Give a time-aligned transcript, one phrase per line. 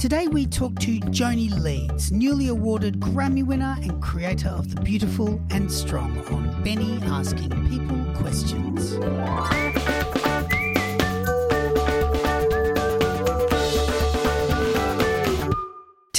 [0.00, 5.38] Today we talk to Joanie Leeds, newly awarded Grammy winner and creator of The Beautiful
[5.50, 8.94] and Strong on Benny Asking People Questions.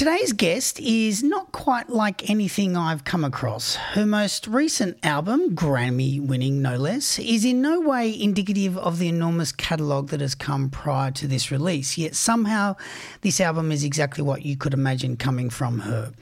[0.02, 3.76] Today's guest is not quite like anything I've come across.
[3.76, 9.06] Her most recent album, Grammy winning no less, is in no way indicative of the
[9.06, 12.74] enormous catalogue that has come prior to this release, yet somehow
[13.20, 16.12] this album is exactly what you could imagine coming from her.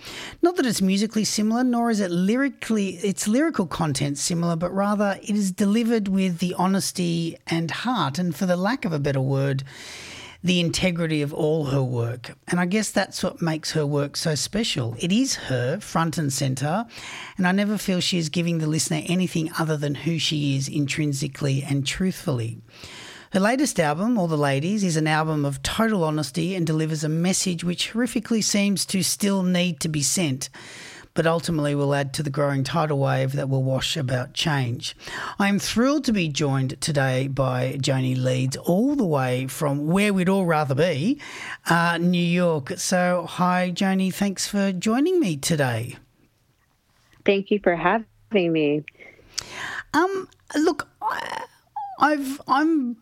[0.42, 5.18] Not that it's musically similar, nor is it lyrically its lyrical content similar, but rather
[5.23, 9.23] it is delivered with the honesty and heart, and for the lack of a better
[9.23, 9.65] word,
[10.42, 12.32] the integrity of all her work.
[12.48, 14.96] And I guess that's what makes her work so special.
[14.98, 16.86] It is her front and centre,
[17.36, 20.68] and I never feel she is giving the listener anything other than who she is
[20.68, 22.58] intrinsically and truthfully.
[23.32, 27.09] Her latest album, All the Ladies, is an album of total honesty and delivers a
[27.09, 30.48] message which horrifically seems to still need to be sent
[31.14, 34.96] but ultimately will add to the growing tidal wave that will wash about change.
[35.38, 40.12] I am thrilled to be joined today by Joanie Leeds, all the way from where
[40.12, 41.20] we'd all rather be,
[41.68, 42.72] uh, New York.
[42.76, 45.96] So, hi, Joanie, thanks for joining me today.
[47.24, 48.84] Thank you for having me.
[49.92, 51.44] Um, look, I,
[51.98, 52.96] I've I'm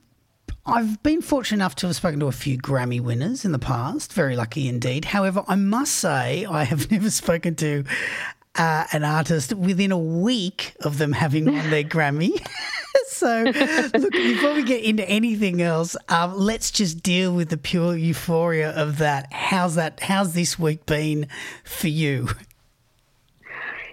[0.68, 4.12] I've been fortunate enough to have spoken to a few Grammy winners in the past,
[4.12, 5.06] very lucky indeed.
[5.06, 7.84] However, I must say I have never spoken to
[8.54, 12.38] uh, an artist within a week of them having won their Grammy.
[13.06, 13.44] so,
[13.98, 18.70] look, before we get into anything else, um, let's just deal with the pure euphoria
[18.72, 19.32] of that.
[19.32, 20.00] How's that?
[20.00, 21.28] How's this week been
[21.64, 22.28] for you?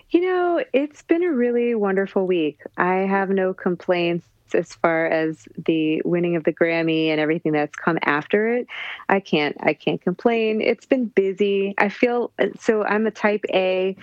[0.09, 2.59] You know, it's been a really wonderful week.
[2.77, 7.75] I have no complaints as far as the winning of the Grammy and everything that's
[7.75, 8.67] come after it.
[9.09, 10.61] I can't I can't complain.
[10.61, 11.75] It's been busy.
[11.77, 13.95] I feel so I'm a type A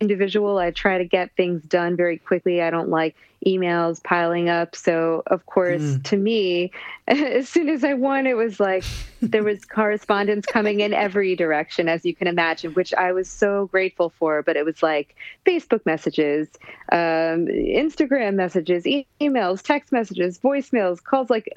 [0.00, 0.58] individual.
[0.58, 2.62] I try to get things done very quickly.
[2.62, 4.74] I don't like emails piling up.
[4.74, 6.04] So, of course, mm.
[6.04, 6.72] to me,
[7.08, 8.84] as soon as I won, it was like
[9.22, 13.66] there was correspondence coming in every direction, as you can imagine, which I was so
[13.66, 14.42] grateful for.
[14.42, 15.14] But it was like
[15.46, 16.48] Facebook messages,
[16.90, 21.48] um, Instagram messages, e- emails, text messages, voicemails, calls, like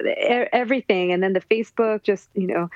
[0.52, 1.12] everything.
[1.12, 2.70] And then the Facebook, just, you know,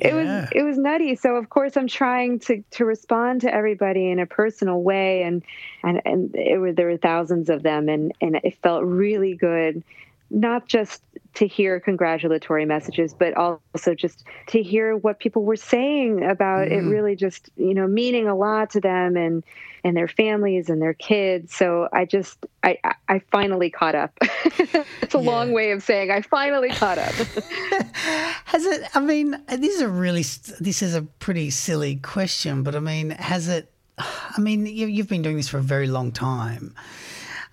[0.00, 0.40] it yeah.
[0.40, 4.18] was it was nutty so of course i'm trying to to respond to everybody in
[4.18, 5.42] a personal way and
[5.82, 9.82] and and it was there were thousands of them and and it felt really good
[10.30, 11.02] not just
[11.34, 16.72] to hear congratulatory messages, but also just to hear what people were saying about mm.
[16.72, 19.44] it really just, you know, meaning a lot to them and
[19.84, 21.54] and their families and their kids.
[21.54, 22.78] So I just I
[23.08, 24.16] I finally caught up.
[24.22, 25.30] it's a yeah.
[25.30, 27.12] long way of saying I finally caught up.
[28.46, 32.74] has it I mean, this is a really this is a pretty silly question, but
[32.74, 36.12] I mean, has it I mean, you, you've been doing this for a very long
[36.12, 36.74] time.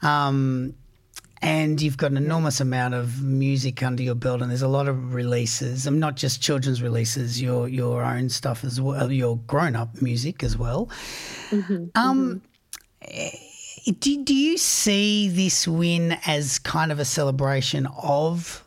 [0.02, 0.76] Um,
[1.44, 4.88] and you've got an enormous amount of music under your belt, and there's a lot
[4.88, 9.76] of releases, and not just children's releases, your your own stuff as well, your grown
[9.76, 10.90] up music as well.
[11.50, 12.42] Mm-hmm, um,
[13.04, 13.94] mm-hmm.
[14.00, 18.66] Do, do you see this win as kind of a celebration of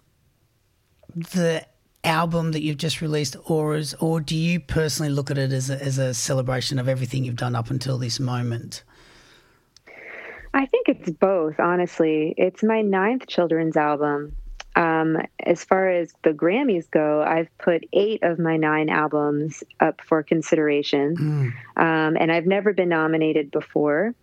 [1.14, 1.66] the
[2.04, 5.70] album that you've just released, or as, or do you personally look at it as
[5.70, 8.84] a, as a celebration of everything you've done up until this moment?
[10.56, 12.34] I think it's both, honestly.
[12.38, 14.34] It's my ninth children's album.
[14.74, 20.00] Um, as far as the Grammys go, I've put eight of my nine albums up
[20.00, 21.82] for consideration, mm.
[21.82, 24.14] um, and I've never been nominated before.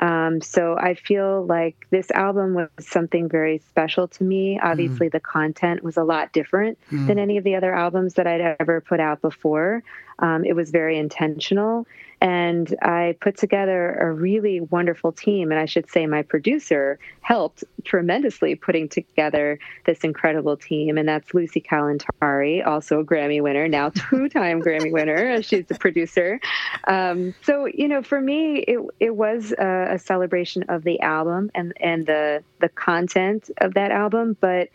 [0.00, 4.58] Um, so I feel like this album was something very special to me.
[4.60, 5.12] Obviously, mm.
[5.12, 7.06] the content was a lot different mm.
[7.06, 9.84] than any of the other albums that I'd ever put out before.
[10.18, 11.86] Um, it was very intentional.
[12.20, 15.52] And I put together a really wonderful team.
[15.52, 20.98] And I should say, my producer helped tremendously putting together this incredible team.
[20.98, 25.40] And that's Lucy Kalantari, also a Grammy winner, now two time Grammy winner.
[25.42, 26.40] She's the producer.
[26.88, 31.52] Um, so, you know, for me, it, it was a, a celebration of the album
[31.54, 34.36] and, and the, the content of that album.
[34.40, 34.70] But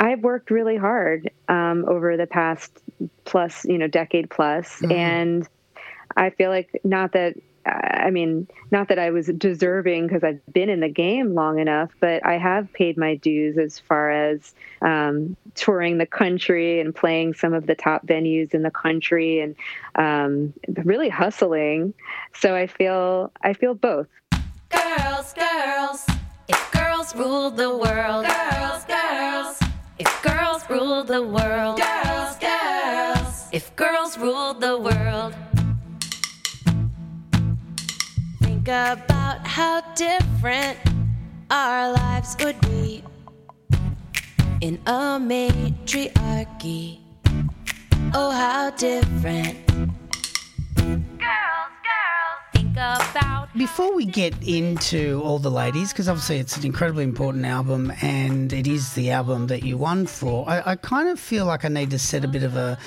[0.00, 2.72] I've worked really hard um, over the past
[3.24, 4.92] plus, you know, decade plus, mm-hmm.
[4.92, 5.48] and
[6.16, 7.36] I feel like not that
[7.66, 11.90] I mean, not that I was deserving because I've been in the game long enough,
[12.00, 17.34] but I have paid my dues as far as um, touring the country and playing
[17.34, 19.54] some of the top venues in the country and
[19.94, 20.54] um,
[20.84, 21.92] really hustling.
[22.34, 24.08] So I feel I feel both.
[24.70, 26.06] Girls, girls,
[26.48, 29.59] if girls ruled the world, girls, girls,
[30.00, 35.34] if girls ruled the world, girls, girls, if girls ruled the world.
[38.40, 40.78] Think about how different
[41.50, 43.04] our lives would be
[44.62, 47.00] in a matriarchy.
[48.14, 49.69] Oh, how different.
[52.72, 53.48] About.
[53.56, 58.52] Before we get into all the ladies, because obviously it's an incredibly important album and
[58.52, 61.68] it is the album that you won for, I, I kind of feel like I
[61.68, 62.78] need to set a bit of a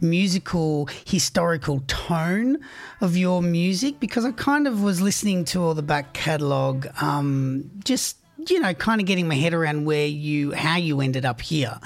[0.00, 2.58] musical, historical tone
[3.00, 7.70] of your music because I kind of was listening to all the back catalogue, um,
[7.84, 8.16] just
[8.48, 11.78] you know, kind of getting my head around where you, how you ended up here,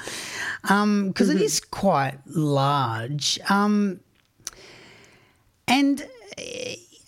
[0.62, 1.36] because um, mm-hmm.
[1.36, 4.00] it is quite large, um,
[5.68, 6.06] and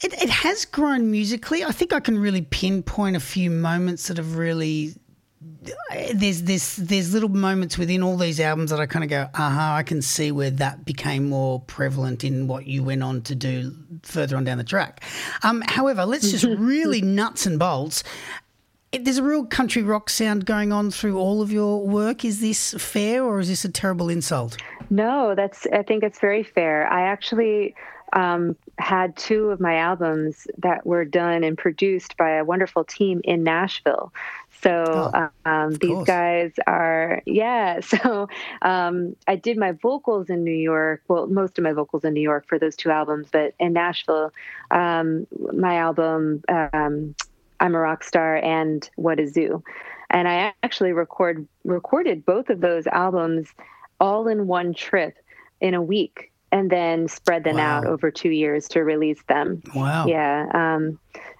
[0.02, 1.64] it, it has grown musically.
[1.64, 4.94] I think I can really pinpoint a few moments that have really.
[6.14, 9.46] There's there's there's little moments within all these albums that I kind of go, aha,
[9.46, 13.34] uh-huh, I can see where that became more prevalent in what you went on to
[13.34, 13.72] do
[14.02, 15.04] further on down the track.
[15.42, 18.02] Um, however, let's just really nuts and bolts
[18.92, 22.24] there's a real country rock sound going on through all of your work.
[22.24, 24.56] Is this fair or is this a terrible insult?
[24.90, 25.66] No, that's.
[25.72, 26.90] I think it's very fair.
[26.90, 27.74] I actually
[28.18, 33.20] um, had two of my albums that were done and produced by a wonderful team
[33.22, 34.12] in Nashville.
[34.60, 36.06] So oh, um, these course.
[36.06, 37.80] guys are, yeah.
[37.88, 38.28] So
[38.62, 41.02] um, I did my vocals in New York.
[41.06, 44.32] Well, most of my vocals in New York for those two albums, but in Nashville,
[44.70, 47.14] um, my album um,
[47.60, 49.62] I'm a Rock Star and What a Zoo.
[50.10, 53.48] And I actually record recorded both of those albums
[54.00, 55.18] all in one trip
[55.60, 57.78] in a week and then spread them wow.
[57.78, 59.62] out over two years to release them.
[59.74, 60.06] Wow.
[60.06, 60.46] Yeah.
[60.54, 60.98] Um,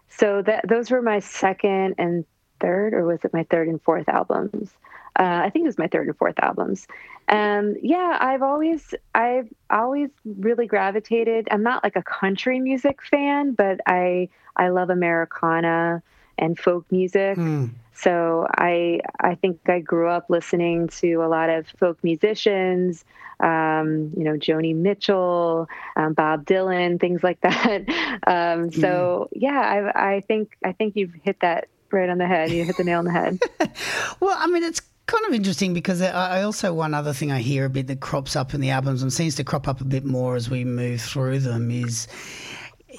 [0.08, 2.24] so that those were my second and
[2.60, 4.70] third, or was it my third and fourth albums?
[5.18, 6.86] Uh, I think it was my third and fourth albums.
[7.26, 11.48] And yeah, I've always I've always really gravitated.
[11.50, 16.02] I'm not like a country music fan, but I I love Americana
[16.38, 17.36] and folk music.
[17.36, 17.70] Mm.
[17.98, 23.04] So I I think I grew up listening to a lot of folk musicians,
[23.40, 27.84] um, you know, Joni Mitchell, um, Bob Dylan, things like that.
[28.26, 29.28] Um, so mm.
[29.32, 32.50] yeah, I, I think I think you've hit that right on the head.
[32.50, 33.40] You hit the nail on the head.
[34.20, 37.64] well, I mean, it's kind of interesting because I also one other thing I hear
[37.64, 40.04] a bit that crops up in the albums and seems to crop up a bit
[40.04, 42.06] more as we move through them is,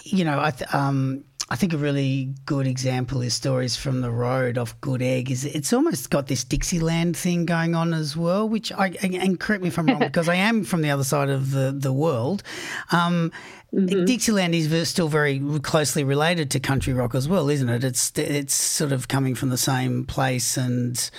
[0.04, 4.12] you know, I th- um, I think a really good example is stories from the
[4.12, 5.32] road off Good Egg.
[5.32, 9.64] Is it's almost got this Dixieland thing going on as well, which I and correct
[9.64, 12.44] me if I'm wrong because I am from the other side of the the world.
[12.92, 13.32] Um,
[13.74, 14.06] mm-hmm.
[14.06, 17.84] Dixieland is still very closely related to country rock as well, isn't it?
[17.84, 21.10] It's it's sort of coming from the same place and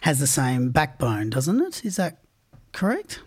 [0.00, 1.84] has the same backbone, doesn't it?
[1.84, 2.18] Is that
[2.72, 3.20] correct?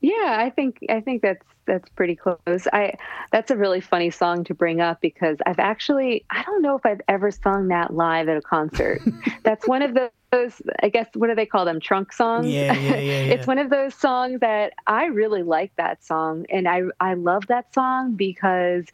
[0.00, 2.66] Yeah, I think I think that's that's pretty close.
[2.72, 2.94] I
[3.30, 6.84] that's a really funny song to bring up because I've actually I don't know if
[6.84, 9.00] I've ever sung that live at a concert.
[9.44, 12.46] that's one of those I guess what do they call them trunk songs?
[12.46, 13.32] Yeah, yeah, yeah, yeah.
[13.32, 17.46] it's one of those songs that I really like that song and I I love
[17.48, 18.86] that song because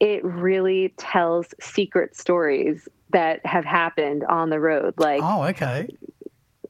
[0.00, 5.88] it really tells secret stories that have happened on the road like Oh, okay.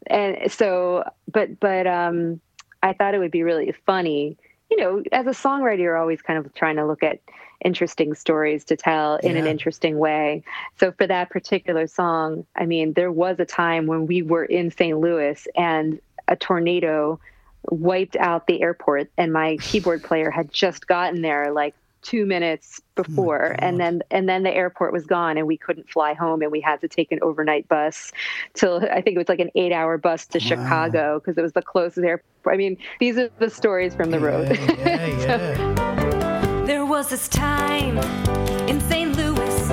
[0.09, 2.41] And so but but um
[2.83, 4.37] I thought it would be really funny
[4.71, 7.21] you know, as a songwriter, you're always kind of trying to look at
[7.65, 9.43] interesting stories to tell in yeah.
[9.43, 10.43] an interesting way.
[10.79, 14.71] So for that particular song, I mean, there was a time when we were in
[14.71, 14.99] St.
[14.99, 17.19] Louis and a tornado
[17.71, 21.75] wiped out the airport and my keyboard player had just gotten there like
[22.07, 25.57] two minutes oh before oh and then and then the airport was gone and we
[25.57, 28.13] couldn't fly home and we had to take an overnight bus
[28.55, 30.45] till i think it was like an eight hour bus to wow.
[30.45, 34.21] chicago because it was the closest airport i mean these are the stories from the
[34.21, 34.57] road.
[34.57, 36.65] yeah, yeah, yeah.
[36.67, 37.99] there was this time
[38.69, 39.69] in st louis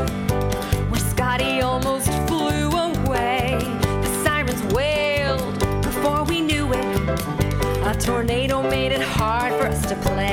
[0.90, 3.58] where scotty almost flew away.
[4.02, 6.86] The sirens wailed before we knew it.
[7.86, 10.33] A tornado made it hard for us to play.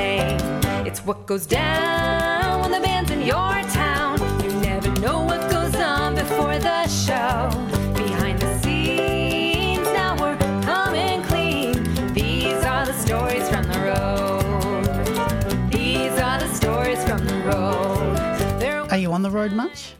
[1.11, 4.17] what goes down when the band's in your town.
[4.41, 7.49] You never know what goes on before the show.
[7.93, 11.73] Behind the scenes, now we're coming clean.
[12.13, 15.69] These are the stories from the road.
[15.69, 18.89] These are the stories from the road.
[18.89, 19.93] Are you on the road much?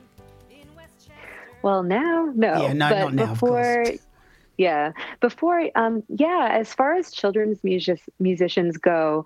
[1.62, 2.62] Well, now, no.
[2.62, 3.34] Yeah, no, but not now.
[3.34, 3.84] Before,
[4.58, 6.48] yeah, before, um, yeah.
[6.54, 9.26] As far as children's music- musicians go,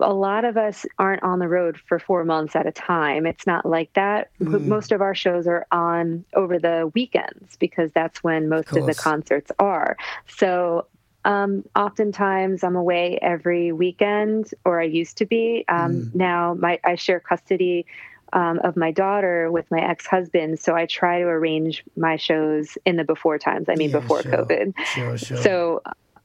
[0.00, 3.26] a lot of us aren't on the road for four months at a time.
[3.26, 4.30] It's not like that.
[4.40, 4.66] Mm.
[4.66, 8.86] Most of our shows are on over the weekends because that's when most of, of
[8.86, 9.96] the concerts are.
[10.26, 10.86] So
[11.24, 15.64] Um, oftentimes, I'm away every weekend, or I used to be.
[15.68, 17.86] Um, Now, my I share custody
[18.32, 22.96] um, of my daughter with my ex-husband, so I try to arrange my shows in
[22.96, 23.68] the before times.
[23.68, 24.32] I mean, Yeah, before sure.
[24.32, 24.74] COVID.
[24.94, 25.36] Sure, sure.
[25.36, 25.82] So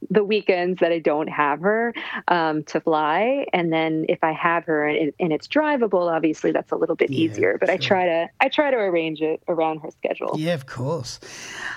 [0.10, 1.94] the weekends that I don't have her
[2.28, 6.72] um, to fly, and then if I have her and, and it's drivable, obviously that's
[6.72, 7.58] a little bit Yeah, easier.
[7.60, 10.36] But I try to I try to arrange it around her schedule.
[10.38, 11.20] Yeah, of course.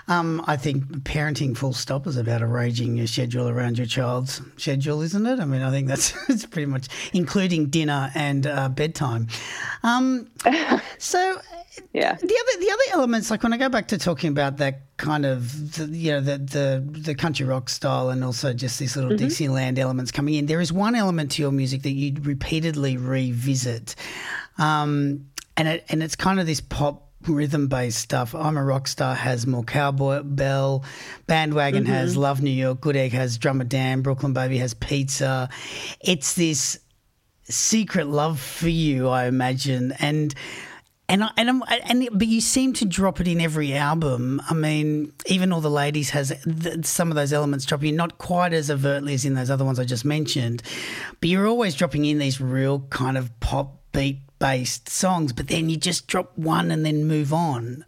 [0.08, 5.00] Um, I think parenting full stop is about arranging your schedule around your child's schedule,
[5.02, 5.40] isn't it?
[5.40, 9.28] I mean, I think that's it's pretty much including dinner and uh, bedtime.
[9.82, 10.28] Um,
[10.98, 11.40] so
[11.92, 12.14] Yeah.
[12.14, 15.26] the other the other elements, like when I go back to talking about that kind
[15.26, 19.16] of the, you know the, the the country rock style and also just these little
[19.16, 23.96] Dixieland elements coming in, there is one element to your music that you repeatedly revisit,
[24.58, 28.34] um, and it and it's kind of this pop rhythm based stuff.
[28.34, 30.84] I'm a rock star has more cowboy bell,
[31.26, 35.48] bandwagon has Love New York, Good Egg has Drummer Dan, Brooklyn Baby has Pizza.
[36.00, 36.78] It's this
[37.42, 40.34] secret love for you, I imagine, and
[41.10, 44.40] and I, and I'm, and but you seem to drop it in every album.
[44.48, 48.18] I mean, even all the ladies has th- some of those elements dropping in, not
[48.18, 50.62] quite as overtly as in those other ones I just mentioned,
[51.18, 55.32] but you're always dropping in these real kind of pop beat based songs.
[55.32, 57.84] But then you just drop one and then move on.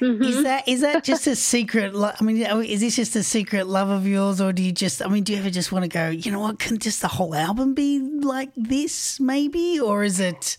[0.00, 0.42] Is mm-hmm.
[0.44, 1.92] that is that just a secret?
[1.92, 4.70] Lo- I mean, oh, is this just a secret love of yours, or do you
[4.70, 5.04] just?
[5.04, 6.08] I mean, do you ever just want to go?
[6.08, 6.60] You know what?
[6.60, 10.56] Can just the whole album be like this, maybe, or is it?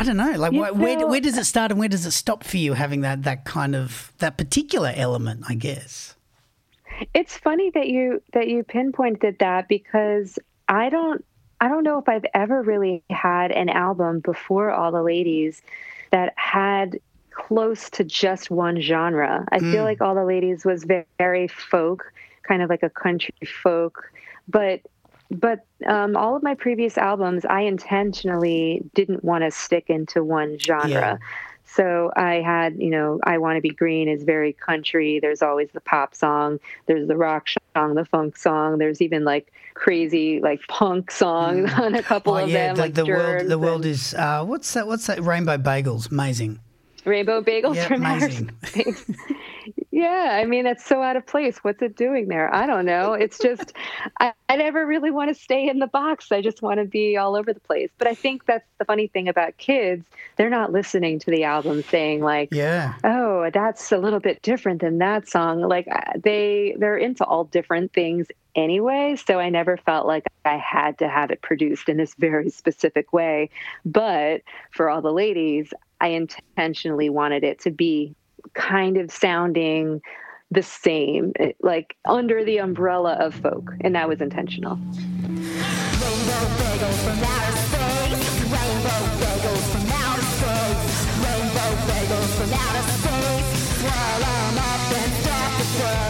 [0.00, 0.32] I don't know.
[0.32, 2.72] Like, where, where does it start and where does it stop for you?
[2.72, 6.16] Having that that kind of that particular element, I guess.
[7.12, 10.38] It's funny that you that you pinpointed that because
[10.68, 11.22] I don't
[11.60, 15.60] I don't know if I've ever really had an album before All the Ladies
[16.12, 16.98] that had
[17.30, 19.44] close to just one genre.
[19.52, 19.84] I feel mm.
[19.84, 22.10] like All the Ladies was ve- very folk,
[22.42, 24.10] kind of like a country folk,
[24.48, 24.80] but
[25.30, 30.58] but um, all of my previous albums, I intentionally didn't want to stick into one
[30.58, 30.88] genre.
[30.88, 31.16] Yeah.
[31.64, 35.20] So I had, you know, I Want to Be Green is very country.
[35.20, 37.46] There's always the pop song, there's the rock
[37.76, 38.78] song, the funk song.
[38.78, 42.76] There's even like crazy like punk song on a couple oh of yeah, them.
[42.76, 44.88] the, like the world the world and is uh, what's that?
[44.88, 45.22] What's that?
[45.22, 46.58] Rainbow bagels, amazing.
[47.06, 48.50] Rainbow Bagels Yeah, from amazing.
[49.92, 51.58] Yeah, I mean that's so out of place.
[51.58, 52.52] What's it doing there?
[52.54, 53.12] I don't know.
[53.12, 53.72] It's just
[54.20, 56.32] I, I never really want to stay in the box.
[56.32, 57.90] I just want to be all over the place.
[57.98, 60.06] But I think that's the funny thing about kids.
[60.36, 64.80] They're not listening to the album saying like, Yeah, oh that's a little bit different
[64.80, 69.76] than that song like uh, they they're into all different things anyway so i never
[69.76, 73.48] felt like i had to have it produced in this very specific way
[73.84, 78.14] but for all the ladies i intentionally wanted it to be
[78.54, 80.00] kind of sounding
[80.50, 84.78] the same like under the umbrella of folk and that was intentional
[91.20, 93.84] Rainbow bagels from outer space.
[94.58, 96.09] Up and.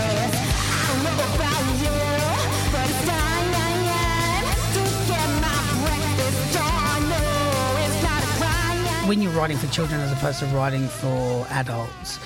[9.10, 12.20] When you're writing for children as opposed to writing for adults,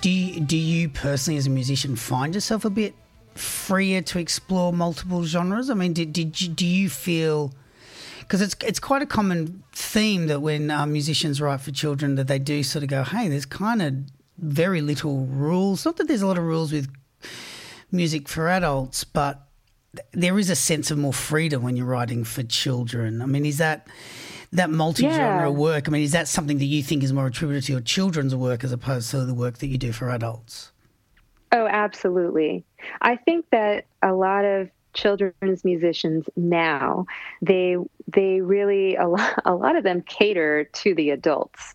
[0.00, 2.94] do you, do you personally, as a musician, find yourself a bit
[3.34, 5.68] freer to explore multiple genres?
[5.68, 7.52] I mean, did, did you, do you feel
[8.20, 12.26] because it's it's quite a common theme that when uh, musicians write for children that
[12.26, 13.92] they do sort of go, hey, there's kind of
[14.38, 15.84] very little rules.
[15.84, 16.90] Not that there's a lot of rules with
[17.92, 19.46] music for adults, but
[20.12, 23.20] there is a sense of more freedom when you're writing for children.
[23.20, 23.86] I mean, is that
[24.54, 25.48] that multi-genre Yeah.
[25.48, 25.88] work?
[25.88, 28.64] I mean, is that something that you think is more attributed to your children's work
[28.64, 30.72] as opposed to the work that you do for adults?
[31.52, 32.64] Oh, absolutely.
[33.00, 37.04] I think that a lot of children's musicians now
[37.42, 37.76] they
[38.12, 41.74] they really a lot, a lot of them cater to the adults.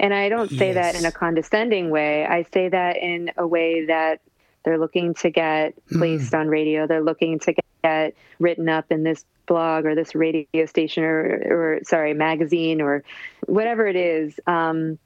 [0.00, 2.24] And I don't say that in a condescending way.
[2.24, 4.20] I say that in a way that
[4.64, 5.98] they're looking to get mm.
[5.98, 6.86] placed on radio.
[6.86, 7.54] They're looking to
[7.84, 13.02] get written up in this blog or this radio station or, or sorry, magazine or
[13.46, 14.38] whatever it is.
[14.46, 14.98] Um,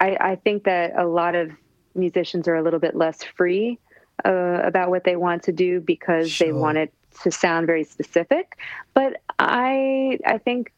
[0.00, 1.50] I, I think that a lot of
[1.94, 3.78] musicians are a little bit less free
[4.24, 8.58] uh, about what they want to do because they want it to sound very specific.
[8.92, 10.72] But I, I think,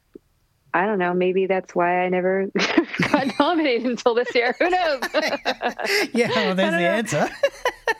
[0.75, 1.15] I don't know.
[1.15, 2.51] Maybe that's why I never
[3.11, 4.55] got nominated until this year.
[4.59, 5.03] Who knows?
[6.13, 7.29] Yeah, well, there's the answer.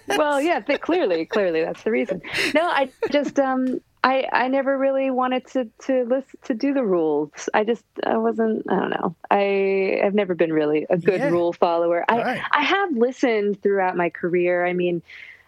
[0.09, 2.21] well, yeah, th- clearly, clearly that's the reason.
[2.55, 6.85] No, I just um I I never really wanted to to listen to do the
[6.85, 7.51] rules.
[7.55, 9.17] I just I wasn't I don't know.
[9.31, 11.31] I have never been really a good Yeah.
[11.31, 12.05] rule follower.
[12.09, 12.43] I Right.
[12.53, 14.67] I have listened throughout my career.
[14.67, 15.03] I mean,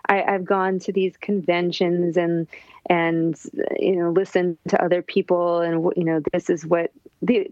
[0.09, 2.49] I, I've gone to these conventions and
[2.91, 3.39] and
[3.79, 7.51] you know listened to other people and you know this is what the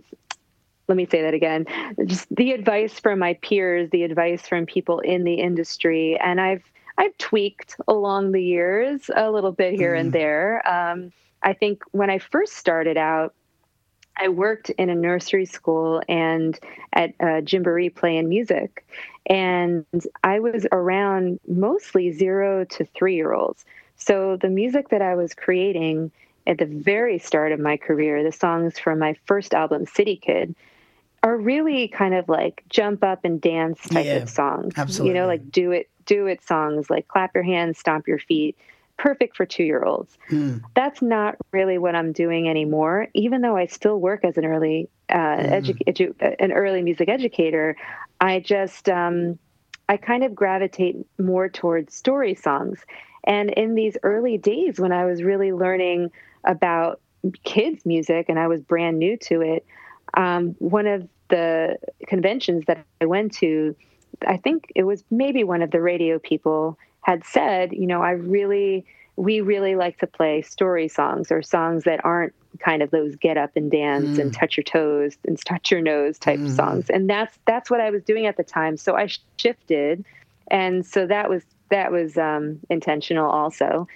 [0.88, 1.66] let me say that again
[2.06, 6.62] just the advice from my peers the advice from people in the industry and i've
[6.98, 11.12] i've tweaked along the years a little bit here and there um,
[11.42, 13.34] i think when i first started out
[14.18, 16.58] I worked in a nursery school and
[16.94, 18.86] at uh, Gymboree playing music.
[19.26, 19.84] And
[20.24, 23.64] I was around mostly zero to three year olds.
[23.96, 26.10] So the music that I was creating
[26.46, 30.54] at the very start of my career, the songs from my first album, City Kid,
[31.22, 34.74] are really kind of like jump up and dance type Yeah, of songs.
[34.76, 35.14] absolutely.
[35.14, 38.56] You know, like do it, do it songs, like clap your hands, stomp your feet.
[38.98, 40.58] Perfect for two year olds Hmm.
[40.74, 43.08] that's not really what I'm doing anymore.
[43.14, 47.76] Even though I still work as an early uh, edu- edu- an early music educator,
[48.20, 49.38] I just um,
[49.88, 52.84] I kind of gravitate more towards story songs.
[53.24, 56.10] And in these early days, when I was really learning
[56.44, 57.00] about
[57.42, 59.66] kids music and I was brand new to it,
[60.16, 63.74] um, one of the conventions that I went to,
[64.26, 68.12] I think it was maybe one of the radio people had said, you know, I
[68.12, 68.84] really,
[69.16, 73.36] we really like to play story songs or songs that aren't kind of those get
[73.36, 76.90] up and dance and touch your toes and touch your nose type of songs.
[76.90, 78.76] And that's that's what I was doing at the time.
[78.76, 80.04] So I shifted,
[80.50, 83.86] and so that was that was um, intentional also.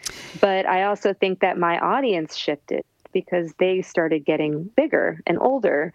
[0.41, 5.93] But I also think that my audience shifted because they started getting bigger and older.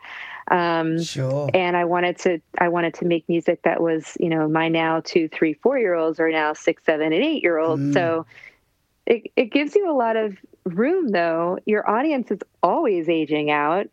[0.50, 1.50] Um, Sure.
[1.54, 5.02] and I wanted to I wanted to make music that was you know my now
[5.04, 8.26] two three four year olds are now six seven and eight year olds so
[9.06, 11.58] it, it gives you a lot of room though.
[11.66, 13.88] Your audience is always aging out.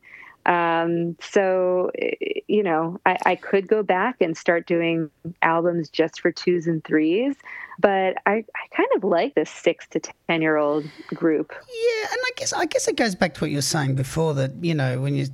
[0.45, 5.11] Um, so eh, you know I, I could go back and start doing
[5.43, 7.37] albums just for twos and threes
[7.79, 12.19] but I, I kind of like this six to ten year old group Yeah, and
[12.25, 14.75] I guess I guess it goes back to what you were saying before that you
[14.75, 15.27] know when you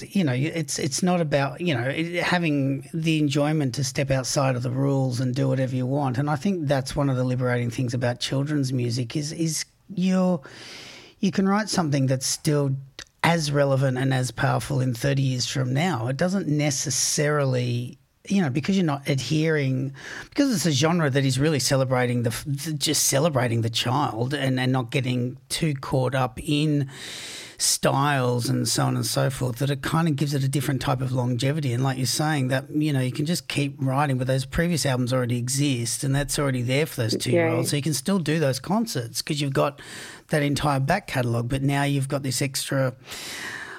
[0.00, 1.90] you know it's it's not about you know
[2.22, 6.28] having the enjoyment to step outside of the rules and do whatever you want, and
[6.28, 10.40] I think that's one of the liberating things about children's music is is you're
[11.20, 12.76] you can write something that's still
[13.24, 16.08] as relevant and as powerful in 30 years from now.
[16.08, 19.92] It doesn't necessarily, you know, because you're not adhering,
[20.30, 24.72] because it's a genre that is really celebrating the, just celebrating the child and, and
[24.72, 26.88] not getting too caught up in
[27.58, 30.80] styles and so on and so forth, that it kind of gives it a different
[30.80, 31.74] type of longevity.
[31.74, 34.86] And like you're saying, that, you know, you can just keep writing, but those previous
[34.86, 37.70] albums already exist and that's already there for those two year olds.
[37.70, 39.82] So you can still do those concerts because you've got
[40.28, 42.94] that entire back catalogue, but now you've got this extra.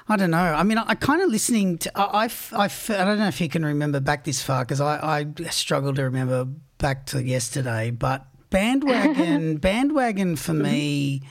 [0.07, 0.37] I don't know.
[0.37, 1.91] I mean, I, I kind of listening to.
[1.97, 4.99] I, I, I, I don't know if you can remember back this far because I,
[5.01, 6.45] I struggle to remember
[6.77, 7.89] back to yesterday.
[7.89, 11.23] But bandwagon, bandwagon for me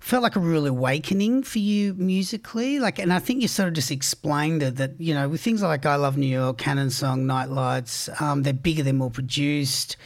[0.00, 2.78] felt like a real awakening for you musically.
[2.78, 5.62] Like, and I think you sort of just explained it that you know with things
[5.62, 9.96] like "I Love New York," "Cannon Song," "Night Lights," um, they're bigger, they're more produced.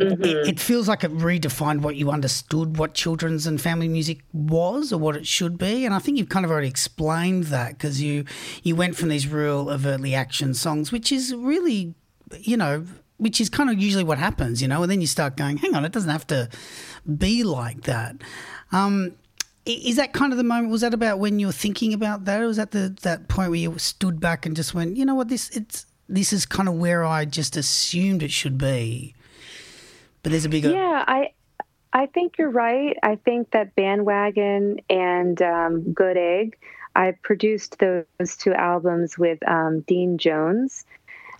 [0.00, 4.92] It, it feels like it redefined what you understood what children's and family music was
[4.92, 8.00] or what it should be, and I think you've kind of already explained that because
[8.00, 8.24] you
[8.62, 11.94] you went from these real overtly action songs, which is really,
[12.38, 12.86] you know,
[13.18, 15.74] which is kind of usually what happens, you know, and then you start going, hang
[15.74, 16.48] on, it doesn't have to
[17.18, 18.16] be like that.
[18.72, 19.16] Um,
[19.66, 20.70] is that kind of the moment?
[20.70, 23.50] Was that about when you were thinking about that, or was that the that point
[23.50, 26.68] where you stood back and just went, you know what, this it's this is kind
[26.68, 29.14] of where I just assumed it should be,
[30.22, 31.32] but there's a bigger Yeah, I
[31.92, 32.96] I think you're right.
[33.02, 36.56] I think that Bandwagon and um, Good Egg.
[36.94, 40.84] I produced those two albums with um, Dean Jones,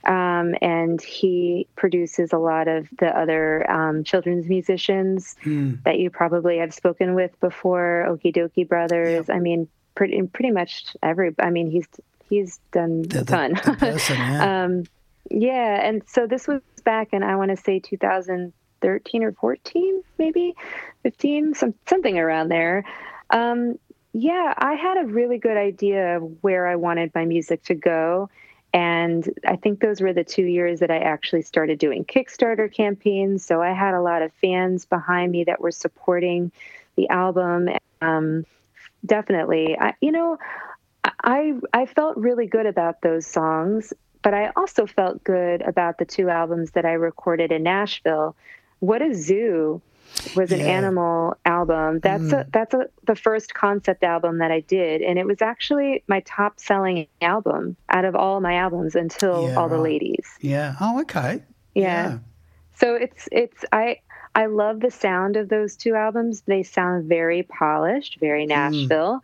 [0.04, 5.36] um, and he produces a lot of the other um, children's musicians
[5.84, 8.06] that you probably have spoken with before.
[8.08, 9.28] Okee Dokee Brothers.
[9.28, 11.34] I mean, pretty pretty much every.
[11.38, 11.88] I mean, he's
[12.28, 13.54] he's done the, a ton.
[13.54, 14.64] the, the person, yeah.
[14.64, 14.84] Um,
[15.30, 17.78] yeah, and so this was back in I want to say
[18.80, 20.54] 2013 or 14, maybe
[21.02, 22.84] 15, some something around there.
[23.30, 23.78] Um,
[24.12, 28.28] yeah, I had a really good idea of where I wanted my music to go.
[28.72, 33.44] And I think those were the two years that I actually started doing Kickstarter campaigns.
[33.44, 36.52] So I had a lot of fans behind me that were supporting
[36.96, 37.68] the album.
[38.00, 38.46] Um,
[39.04, 40.38] definitely, I, you know,
[41.22, 46.04] I I felt really good about those songs, but I also felt good about the
[46.04, 48.36] two albums that I recorded in Nashville.
[48.80, 49.80] What a Zoo
[50.34, 50.66] was an Yeah.
[50.66, 52.00] animal album.
[52.00, 52.40] That's mm.
[52.40, 56.20] a that's a the first concept album that I did, and it was actually my
[56.20, 59.78] top selling album out of all my albums until Yeah, All the.
[59.78, 60.26] Ladies.
[60.40, 60.74] yeah.
[60.80, 61.42] Oh, okay.
[61.74, 62.18] Yeah.
[62.76, 64.00] So it's it's I
[64.34, 66.42] I love the sound of those two albums.
[66.42, 68.48] They sound very polished, very mm.
[68.48, 69.20] Nashville.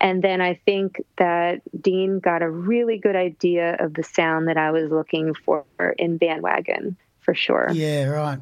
[0.00, 4.58] And then I think that Dean got a really good idea of the sound that
[4.58, 5.64] I was looking for
[5.98, 7.68] in Bandwagon, for sure.
[7.72, 8.38] Yeah, right.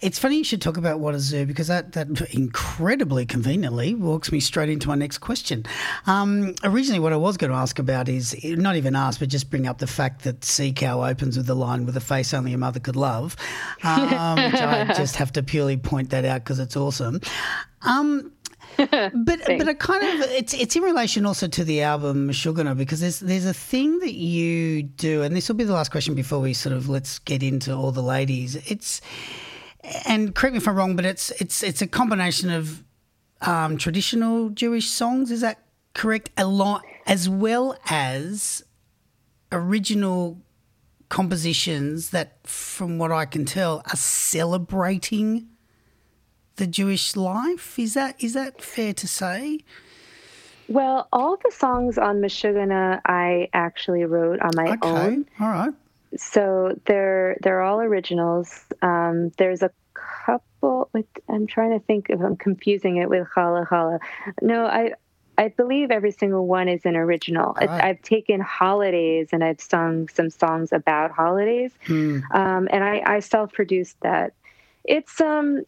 [0.00, 4.30] It's funny you should talk about what a zoo because that, that incredibly conveniently walks
[4.30, 5.66] me straight into my next question.
[6.06, 9.50] Um, originally, what I was going to ask about is not even ask, but just
[9.50, 12.52] bring up the fact that Sea Cow opens with the line with a face only
[12.52, 13.34] a mother could love,
[13.82, 17.20] um, which I just have to purely point that out because it's awesome.
[17.82, 18.30] Um,
[19.12, 23.00] but but I kind of it's it's in relation also to the album Sugar because
[23.00, 26.38] there's there's a thing that you do, and this will be the last question before
[26.38, 28.54] we sort of let's get into all the ladies.
[28.70, 29.00] It's
[30.06, 32.84] and correct me if I'm wrong, but it's it's it's a combination of
[33.40, 35.32] um, traditional Jewish songs.
[35.32, 35.58] Is that
[35.94, 36.30] correct?
[36.36, 38.62] A lot as well as
[39.50, 40.38] original
[41.08, 45.48] compositions that, from what I can tell, are celebrating
[46.58, 47.78] the Jewish life.
[47.78, 49.60] Is that is that fair to say?
[50.68, 55.26] Well, all the songs on Meshuggah I actually wrote on my Okay, own.
[55.40, 55.74] all right.
[56.16, 58.64] So they're they're all originals.
[58.82, 60.90] Um, there's a couple.
[60.92, 63.98] With, I'm trying to think if I'm confusing it with Challah Challah.
[64.42, 64.92] No, I
[65.38, 67.54] I believe every single one is an original.
[67.54, 67.70] Right.
[67.70, 72.20] I've taken holidays and I've sung some songs about holidays, Hmm.
[72.32, 74.32] um, and I, I self-produced that.
[74.84, 75.62] It's um.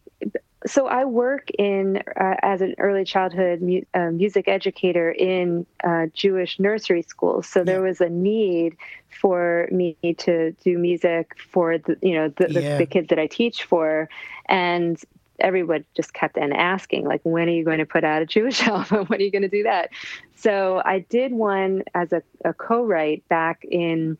[0.65, 6.07] So I work in uh, as an early childhood mu- uh, music educator in uh,
[6.13, 7.47] Jewish nursery schools.
[7.47, 8.77] So there was a need
[9.21, 12.77] for me to do music for the you know the, the, Yeah.
[12.77, 14.07] the kids that I teach for,
[14.47, 15.01] and
[15.39, 18.61] everyone just kept on asking like when are you going to put out a jewish
[18.67, 19.89] album when are you going to do that
[20.35, 24.17] so i did one as a, a co-write back in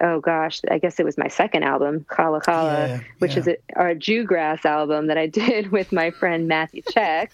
[0.00, 3.56] oh gosh i guess it was my second album Challah Challah Yeah, which is a,
[3.76, 7.32] our jewgrass album that i did with my friend matthew check.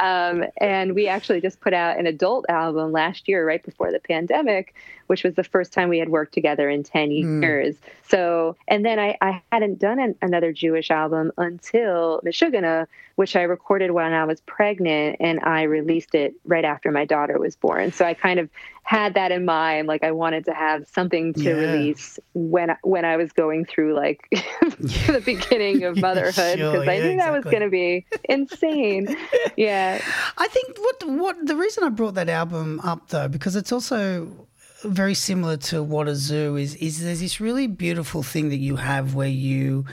[0.00, 3.98] Um, and we actually just put out an adult album last year right before the
[3.98, 4.74] pandemic
[5.08, 7.74] which was the first time we had worked together in 10 years.
[8.08, 12.86] So and then i, I hadn't done an, another jewish album until Meshuggah,
[13.16, 17.40] which i recorded when i was pregnant and i released it right after my daughter
[17.40, 17.90] was born.
[17.90, 18.48] So i kind of
[18.84, 21.54] had that in mind like i wanted to have something to Yeah.
[21.54, 21.89] release
[22.34, 27.08] when when i was going through like the beginning of motherhood Sure, because i yeah,
[27.08, 29.16] knew that was going to be insane
[29.56, 30.00] yeah
[30.36, 34.46] I think what what the reason I brought that album up though because it's also
[34.84, 38.76] very similar to what a zoo is is there's this really beautiful thing that you
[38.76, 39.84] have where you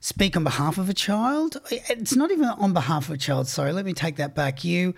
[0.00, 1.56] speak on behalf of a child.
[1.70, 3.48] It's not even on behalf of a child.
[3.48, 4.64] Sorry, let me take that back.
[4.64, 4.94] You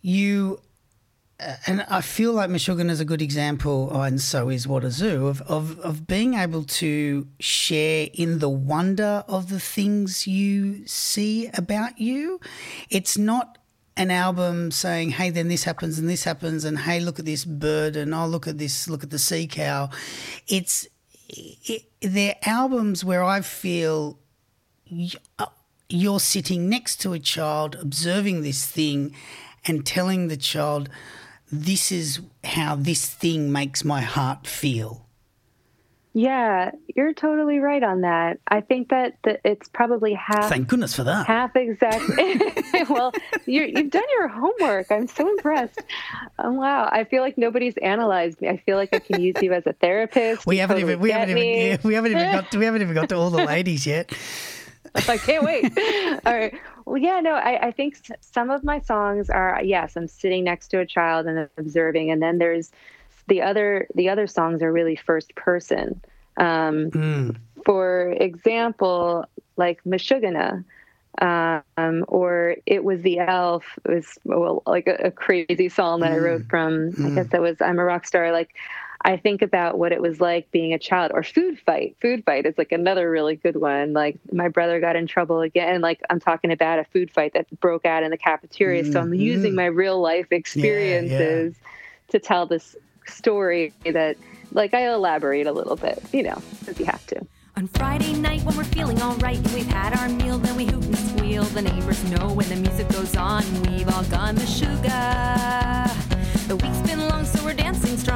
[0.00, 0.60] you
[1.66, 5.78] and I feel like Meshuggah is a good example, and so is Zoo, of, of,
[5.80, 12.40] of being able to share in the wonder of the things you see about you.
[12.90, 13.58] It's not
[13.96, 17.44] an album saying, hey, then this happens and this happens, and hey, look at this
[17.44, 19.90] bird, and oh, look at this, look at the sea cow.
[20.48, 20.88] It's,
[21.28, 24.18] it, they're albums where I feel
[25.38, 25.46] uh,
[25.88, 29.14] you're sitting next to a child observing this thing
[29.66, 30.88] and telling the child
[31.50, 35.06] this is how this thing makes my heart feel.
[36.14, 38.40] Yeah you're totally right on that.
[38.48, 41.28] I think that, that it's probably half thank goodness for that.
[41.28, 42.40] half exactly
[42.90, 43.12] well
[43.46, 44.90] you you've done your homework.
[44.90, 45.80] I'm so impressed.
[46.40, 46.88] Oh, wow.
[46.90, 48.48] I feel like nobody's analyzed me.
[48.48, 50.44] I feel like i can use you as a therapist.
[50.44, 52.82] We haven't totally even we haven't even yeah, we haven't even got to, we haven't
[52.82, 54.12] even got to all the ladies yet.
[54.96, 55.66] I can't wait.
[56.26, 56.52] All right.
[56.88, 60.68] Well, yeah, no, I, I think some of my songs are yes, I'm sitting next
[60.68, 62.72] to a child and observing, and then there's
[63.26, 66.00] the other the other songs are really first person.
[66.38, 67.36] Um, Mm.
[67.66, 69.26] For example,
[69.58, 70.64] like Meshuggah,
[71.20, 73.64] um, or it was the elf.
[73.84, 76.94] It was well, like a, a crazy song that I wrote from.
[77.04, 78.32] I guess that was I'm a rock star.
[78.32, 78.54] Like
[79.00, 81.96] I think about what it was like being a child or food fight.
[82.00, 83.92] Food fight is like another really good one.
[83.92, 85.80] Like my brother got in trouble again.
[85.80, 88.84] Like I'm talking about a food fight that broke out in the cafeteria.
[88.90, 89.14] So I'm mm-hmm.
[89.14, 91.54] using my real life experiences
[92.08, 92.74] to tell this
[93.06, 94.16] story that
[94.52, 97.26] like I elaborate a little bit, you know, because you have to.
[97.56, 100.84] On Friday night when we're feeling alright and we've had our meal, then we hoot
[100.84, 101.44] and squeal.
[101.44, 103.44] The neighbors know when the music goes on.
[103.62, 104.88] We've all gone the sugar.
[106.46, 107.67] The week's been long, so we're dancing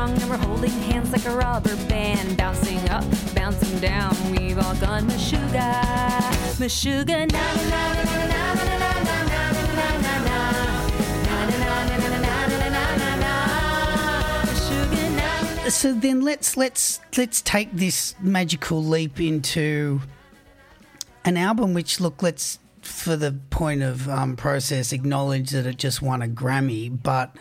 [0.03, 4.15] strong and we're holding hands like a rubber band, bouncing up, bouncing down.
[4.33, 5.17] We've all gone na
[5.57, 6.33] na.
[15.69, 20.03] so then let's let's let's take this magical leap into
[21.25, 26.03] an album which look let's for the point of um, process, acknowledge that it just
[26.03, 27.03] won a Grammy.
[27.03, 27.35] But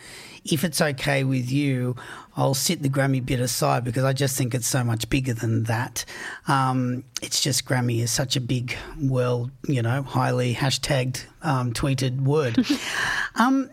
[0.44, 1.96] if it's okay with you,
[2.36, 5.64] I'll sit the Grammy bit aside because I just think it's so much bigger than
[5.64, 6.04] that.
[6.48, 12.22] Um, it's just Grammy is such a big, world, you know, highly hashtagged, um, tweeted
[12.22, 12.64] word.
[13.34, 13.70] um,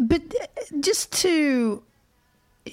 [0.00, 0.22] but
[0.80, 1.82] just to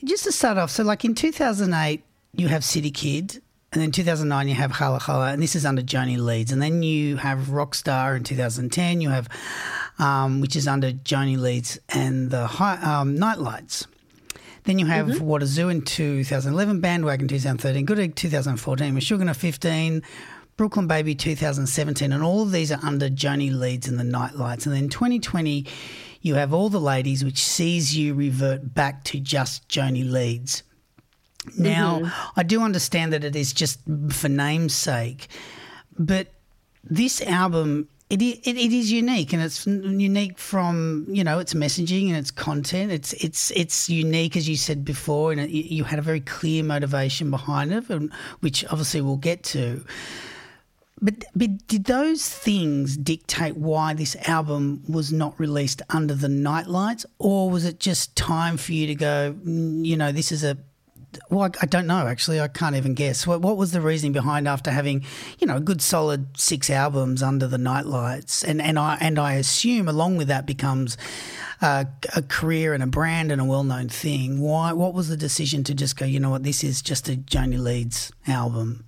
[0.04, 2.04] just to start off, so like in 2008,
[2.36, 5.82] you have City Kid, and then 2009 you have Hala Hala, and this is under
[5.82, 9.02] Joanie Leeds, and then you have Rockstar in 2010.
[9.02, 9.30] You have,
[10.00, 13.88] um, which is under Joanie Leeds and the high, um, Nightlights.
[14.64, 15.26] Then you have Mm-hmm.
[15.26, 20.02] What Zoo in 2011, Bandwagon 2013, Good Egg 2014, Meshuggah 15,
[20.58, 24.66] Brooklyn Baby 2017, and all of these are under Joanie Leeds and the Nightlights.
[24.66, 25.66] And then 2020,
[26.22, 30.64] you have All the Ladies, which sees you revert back to just Joanie Leeds.
[31.58, 35.30] Now, I do understand that it is just for name's sake,
[35.98, 36.28] but
[36.84, 42.08] this album it, it, it is unique and it's unique from you know its messaging
[42.08, 42.92] and its content.
[42.92, 46.64] It's it's it's unique as you said before and it, you had a very clear
[46.64, 49.86] motivation behind it and, which obviously we'll get to.
[51.02, 57.06] But, but did those things dictate why this album was not released under the nightlights
[57.20, 60.58] or was it just time for you to go "Mm, you know this is a
[61.30, 62.08] well, I- I don't know.
[62.08, 63.26] Actually, I can't even guess.
[63.26, 65.04] What, what was the reasoning behind after having,
[65.40, 69.34] you know, a good solid six albums under the nightlights, and and I and I
[69.34, 70.98] assume along with that becomes
[71.62, 74.40] uh, a career and a brand and a well-known thing.
[74.40, 74.72] Why?
[74.74, 76.06] What was the decision to just go?
[76.06, 76.44] You know what?
[76.44, 78.86] This is just a Joanie Leeds album.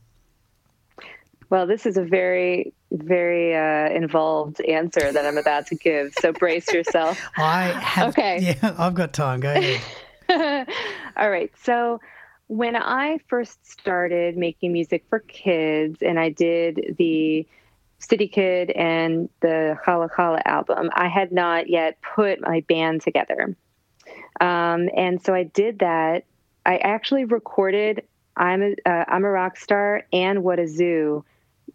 [1.50, 6.14] Well, this is a very, very uh, involved answer that I'm about to give.
[6.22, 7.20] So brace yourself.
[7.38, 8.10] I have.
[8.10, 8.56] Okay.
[8.62, 9.42] Yeah, I've got time.
[9.42, 9.82] Go ahead.
[11.18, 11.52] All right.
[11.64, 12.00] So
[12.48, 17.48] when I first started making music for kids and I did the
[18.00, 23.56] City Kid and the Challah Challah album, I had not yet put my band together.
[24.40, 26.26] Um, and so I did that.
[26.66, 28.04] I actually recorded
[28.38, 31.26] I'm a, uh, I'm a rock star and What a Zoo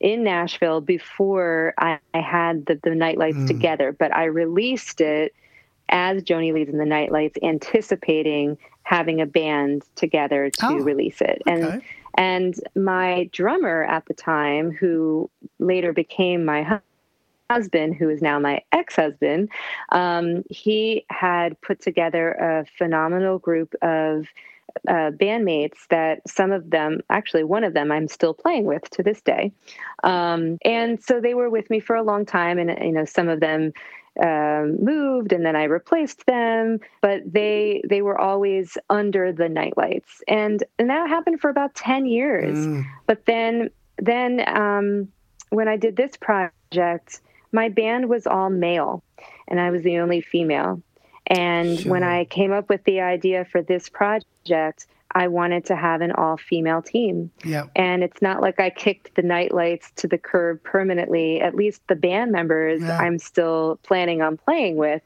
[0.01, 5.35] in Nashville before I, I had the, the Nightlights together, but I released it
[5.89, 11.43] as Joanie Leeds in the Nightlights, anticipating having a band together to Oh, release it.
[11.47, 11.81] And okay.
[12.19, 16.79] and my drummer at the time, who later became my hu-
[17.51, 19.51] husband, who is now my ex-husband,
[19.93, 24.27] um, he had put together a phenomenal group of
[24.89, 29.03] uh, bandmates that some of them, actually one of them, I'm still playing with to
[29.03, 29.53] this day.
[30.03, 33.29] Um, and so they were with me for a long time, and you know some
[33.29, 33.73] of them
[34.23, 40.23] um, moved, and then I replaced them, but they they were always under the nightlights,
[40.29, 42.59] and and that happened for about ten years.
[42.59, 42.85] Mm.
[43.07, 45.09] But then then um,
[45.51, 47.21] when I did this project,
[47.53, 49.03] my band was all male,
[49.49, 50.83] and I was the only female.
[51.29, 56.01] And when I came up with the idea for this project, I wanted to have
[56.01, 57.31] an all female team.
[57.45, 57.71] Yep.
[57.77, 61.41] And it's not like I kicked the nightlights to the curb permanently.
[61.41, 62.99] At least the band members Yeah.
[62.99, 65.03] I'm still planning on playing with.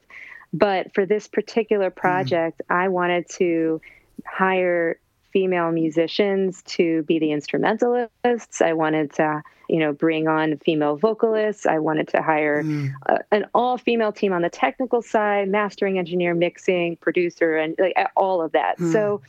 [0.53, 3.79] But for this particular project, I wanted to
[4.25, 4.99] hire
[5.31, 8.61] female musicians to be the instrumentalists.
[8.61, 11.65] I wanted to, you know, bring on female vocalists.
[11.65, 12.91] I wanted to hire Mm.
[13.07, 18.41] uh, an all-female team on the technical side, mastering engineer, mixing, producer, and like all
[18.41, 18.77] of that.
[18.77, 18.91] Mm.
[18.91, 19.21] So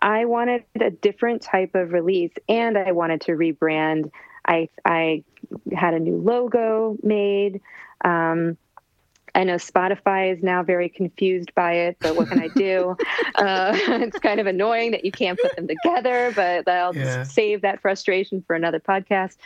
[0.00, 4.10] I wanted a different type of release, and I wanted to rebrand.
[4.46, 5.24] I I
[5.74, 7.60] had a new logo made.
[8.04, 8.56] Um,
[9.38, 12.96] I know Spotify is now very confused by it, but what can I do?
[13.36, 13.72] uh,
[14.04, 17.22] it's kind of annoying that you can't put them together, but I'll Yeah.
[17.22, 19.36] save that frustration for another podcast.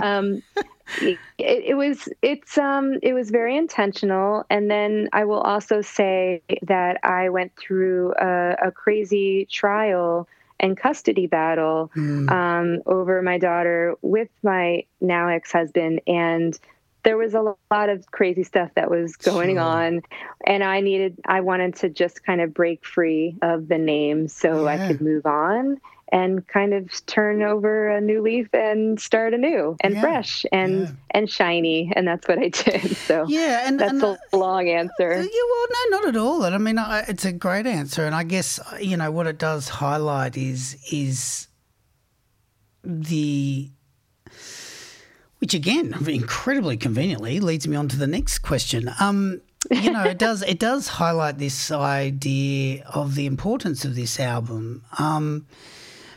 [0.00, 0.42] Um,
[0.98, 6.40] it, it was it's um it was very intentional and then i will also say
[6.62, 10.28] that i went through a, a crazy trial
[10.60, 12.30] and custody battle Mm.
[12.30, 16.58] um, over my daughter with my now ex-husband and
[17.04, 19.60] there was a lot of crazy stuff that was going Sure.
[19.60, 20.02] on
[20.46, 24.66] and i needed i wanted to just kind of break free of the name so
[24.66, 25.78] i could move on
[26.12, 30.00] and kind of turn over a new leaf and start anew and Yeah.
[30.00, 30.92] fresh and Yeah.
[31.12, 35.12] and shiny and that's what i did so Yeah, and that's and, a long answer
[35.12, 36.44] Uh, Yeah, well, no, not at all.
[36.44, 39.26] And I mean, I, it's a great answer, and I guess uh, you know what
[39.26, 41.48] it does highlight is is
[42.82, 43.70] the
[45.44, 48.90] which again, incredibly conveniently, leads me on to the next question.
[48.98, 54.18] Um, you know, it does it does highlight this idea of the importance of this
[54.18, 54.82] album.
[54.98, 55.46] Um,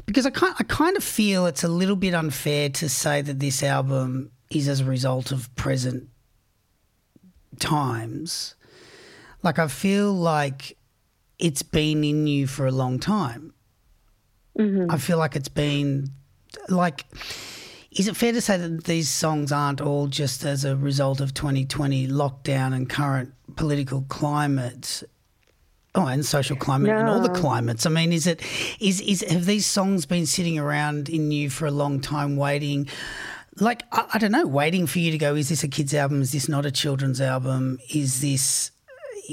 [0.06, 3.42] because I kind, I kind of feel it's a little bit unfair to say that
[3.42, 6.08] this album is as a result of present
[7.60, 8.56] times,
[9.44, 10.78] like I feel like
[11.38, 13.54] it's been in you for a long time.
[14.90, 16.12] I feel like it's been
[16.70, 17.04] like.
[17.98, 21.34] Is it fair to say that these songs aren't all just as a result of
[21.34, 25.02] 2020 lockdown and current political climate?
[25.96, 27.88] Oh, and social climate and all the climates.
[27.88, 28.46] I mean, is it
[28.80, 32.88] is is have these songs been sitting around in you for a long time, waiting?
[33.60, 35.34] Like I, I don't know, waiting for you to go.
[35.34, 36.22] Is this a kids' album?
[36.22, 37.80] Is this not a children's album?
[37.92, 38.70] Is this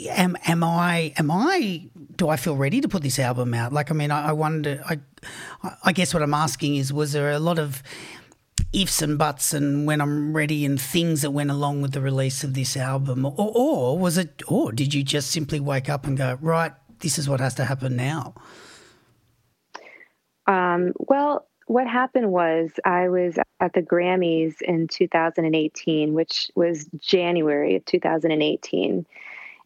[0.08, 3.74] am am I am I do I feel ready to put this album out?
[3.74, 4.82] Like I mean, I, I wonder.
[4.88, 5.00] I
[5.82, 7.82] I guess what I'm asking is, was there a lot of
[8.72, 12.44] ifs and buts and when I'm ready and things that went along with the release
[12.44, 16.16] of this album, or, or was it, or did you just simply wake up and
[16.16, 18.34] go, right, this is what has to happen now?
[20.46, 27.76] Um, well, what happened was I was at the Grammys in 2018, which was January
[27.76, 29.06] of 2018.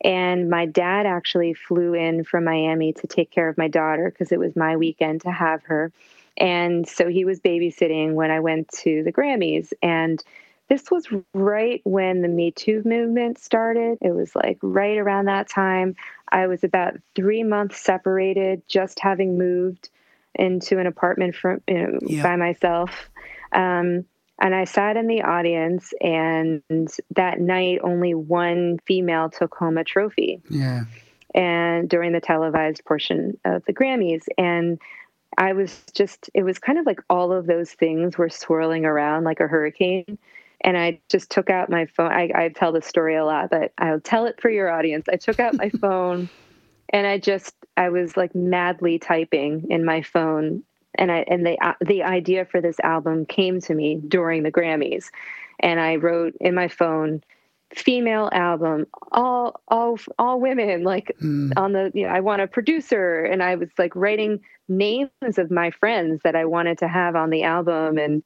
[0.04, 4.30] And my dad actually flew in from Miami to take care of my daughter because
[4.30, 5.92] it was my weekend to have her.
[6.38, 9.72] And so he was babysitting when I went to the Grammys.
[9.82, 10.22] And
[10.68, 13.98] this was right when the Me Too movement started.
[14.00, 15.96] It was like right around that time.
[16.30, 19.88] I was about three months separated, just having moved
[20.34, 22.22] into an apartment from you know, Yeah.
[22.22, 23.10] by myself.
[23.52, 24.04] Um,
[24.40, 26.62] and I sat in the audience, and
[27.16, 30.84] that night, only one female took home a trophy Yeah.
[31.34, 34.26] and during the televised portion of the Grammys.
[34.36, 34.78] And
[35.38, 39.22] I was just, it was kind of like all of those things were swirling around
[39.22, 40.18] like a hurricane.
[40.62, 42.10] And I just took out my phone.
[42.10, 45.06] I, I tell this story a lot, but I'll tell it for your audience.
[45.08, 46.28] I took out my phone
[46.90, 50.64] and I just, I was like madly typing in my phone.
[50.96, 54.50] And I, and the, uh, the idea for this album came to me during the
[54.50, 55.04] Grammys.
[55.60, 57.22] And I wrote in my phone,
[57.74, 61.50] female album all all all women like hmm.
[61.56, 65.50] on the you know i want a producer and i was like writing names of
[65.50, 68.22] my friends that i wanted to have on the album and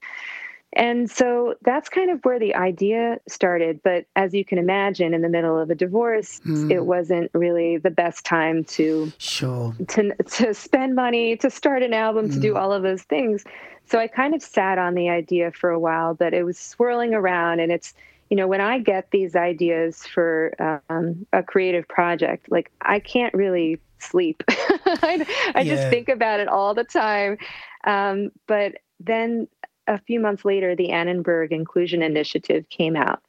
[0.75, 5.23] and so that's kind of where the idea started but as you can imagine in
[5.23, 6.71] the middle of a divorce hmm.
[6.71, 9.75] it wasn't really the best time to Sure.
[9.89, 12.59] to to spend money to start an album to do hmm.
[12.59, 13.45] all of those things.
[13.87, 17.13] So i kind of sat on the idea for a while but it was swirling
[17.13, 17.93] around and it's
[18.33, 23.35] you know when i get these ideas for um, a creative project like i can't
[23.35, 24.43] really sleep.
[24.51, 25.77] I, I Yeah.
[25.77, 27.39] just think about it all the time.
[27.85, 29.49] Um, but then
[29.87, 33.23] a few months later the annenberg inclusion initiative came out.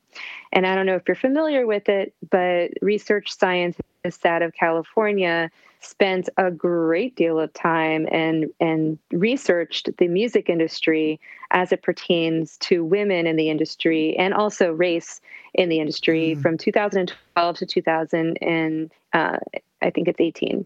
[0.51, 5.49] And I don't know if you're familiar with it, but research scientists out of California
[5.83, 11.19] spent a great deal of time and and researched the music industry
[11.51, 15.21] as it pertains to women in the industry and also race
[15.53, 19.37] in the industry from 2012 to 2000 and uh,
[19.81, 20.65] I think it's 18.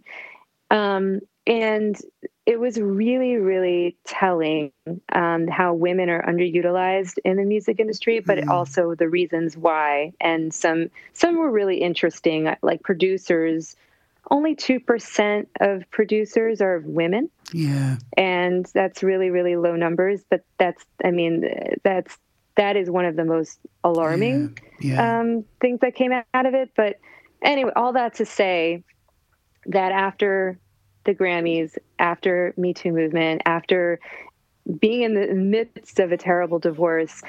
[0.69, 1.97] Um, and
[2.45, 4.71] it was really, really telling
[5.13, 10.13] um, how women are underutilized in the music industry, but also the reasons why.
[10.19, 13.75] And some some were really interesting, like producers.
[14.29, 17.97] Only two percent of producers are women, Yeah.
[18.17, 20.23] and that's really, really low numbers.
[20.29, 21.49] But that's, I mean,
[21.83, 22.17] that's
[22.55, 25.19] that is one of the most alarming Yeah.
[25.19, 26.71] um, things that came out of it.
[26.75, 26.99] But
[27.41, 28.83] anyway, all that to say
[29.67, 30.57] that after
[31.05, 33.99] the Grammys, after Me Too movement, after
[34.81, 37.21] being in the midst of a terrible divorce,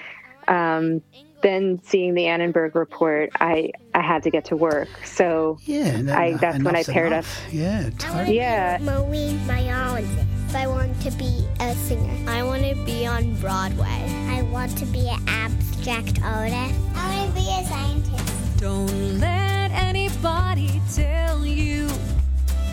[0.49, 1.03] um,
[1.43, 4.89] then seeing the Annenberg report, I I had to get to work.
[5.05, 6.03] So yeah.
[6.03, 7.41] that- I- that's when I paired enough.
[7.53, 7.91] Yeah.
[7.99, 8.37] Totally.
[8.37, 10.13] yeah, Marine biologist.
[10.55, 12.31] I want to be a singer.
[12.31, 14.03] I want to be on Broadway.
[14.31, 16.75] I want to be an abstract artist.
[16.95, 18.59] I want to be a scientist.
[18.59, 21.87] Don't let anybody tell you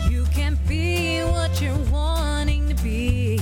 [0.08, 3.38] you can't be what you're wanting to be.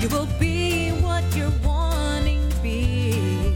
[0.00, 3.52] You will be what you're wanting to be.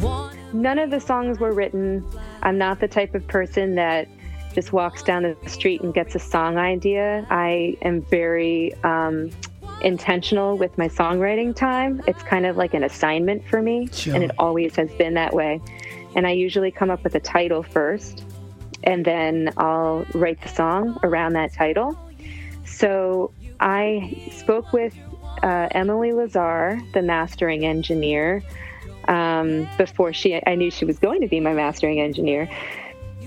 [0.00, 2.02] Want none of the songs were written.
[2.42, 4.08] I'm not the type of person that
[4.54, 7.26] just walks down the street and gets a song idea.
[7.28, 9.28] I am very um,
[9.82, 12.02] intentional with my songwriting time.
[12.06, 14.14] It's kind of like an assignment for me, Sure.
[14.14, 15.60] and it always has been that way.
[16.16, 18.24] And I usually come up with a title first,
[18.82, 21.98] and then I'll write the song around that title.
[22.64, 24.94] So I spoke with
[25.42, 28.42] uh, Emily Lazar, the mastering engineer,
[29.06, 32.48] um, before she I knew she was going to be my mastering engineer.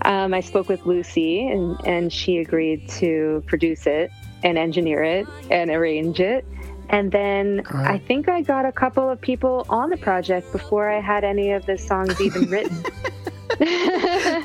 [0.01, 4.11] Um, I spoke with Lucy and, and she agreed to produce it
[4.43, 6.45] and engineer it and arrange it.
[6.89, 7.65] And then.
[7.67, 11.51] I think I got a couple of people on the project before I had any
[11.51, 12.83] of the songs even written.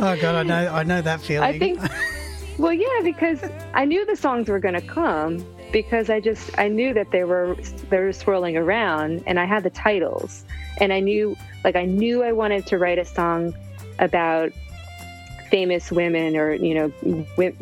[0.01, 1.49] Oh god, I know, I know that feeling.
[1.49, 1.80] I think,
[2.59, 6.69] well, yeah, because I knew the songs were going to come because I just I
[6.69, 7.57] knew that they were
[7.91, 10.45] they were swirling around, and I had the titles,
[10.81, 13.55] and I knew like I knew I wanted to write a song
[13.99, 14.53] about
[15.51, 16.89] famous women or you know
[17.37, 17.55] wi-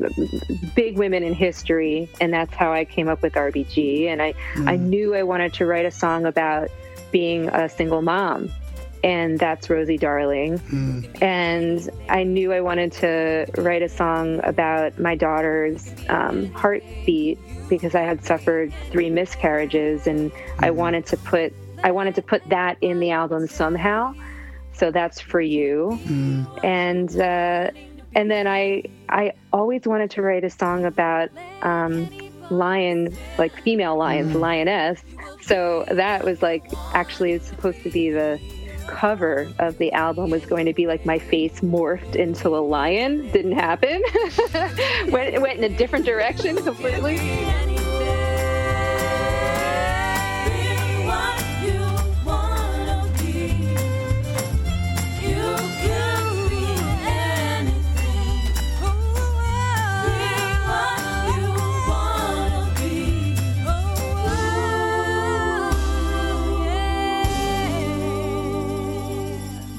[0.75, 2.09] big women in history.
[2.21, 4.81] And that's how i came up with rbg and i i mm.
[4.81, 6.69] knew i wanted to write a song about
[7.13, 8.51] being a single mom
[9.05, 10.61] and that's rosie darling.
[11.21, 17.39] And i knew i wanted to write a song about my daughter's um, heartbeat
[17.69, 20.31] because i had suffered three miscarriages and
[20.61, 24.15] i wanted to put i wanted to put that in the album somehow.
[24.73, 25.99] So that's for you.
[26.63, 27.71] And uh,
[28.15, 31.31] and then I I always wanted to write a song about
[31.63, 32.09] um,
[32.51, 35.03] lion like female lions lioness.
[35.43, 38.39] So that was like actually it's supposed to be the
[38.87, 43.31] cover of the album was going to be like my face morphed into a lion.
[43.31, 44.03] Didn't happen.
[45.13, 47.76] Went, it went in a different direction completely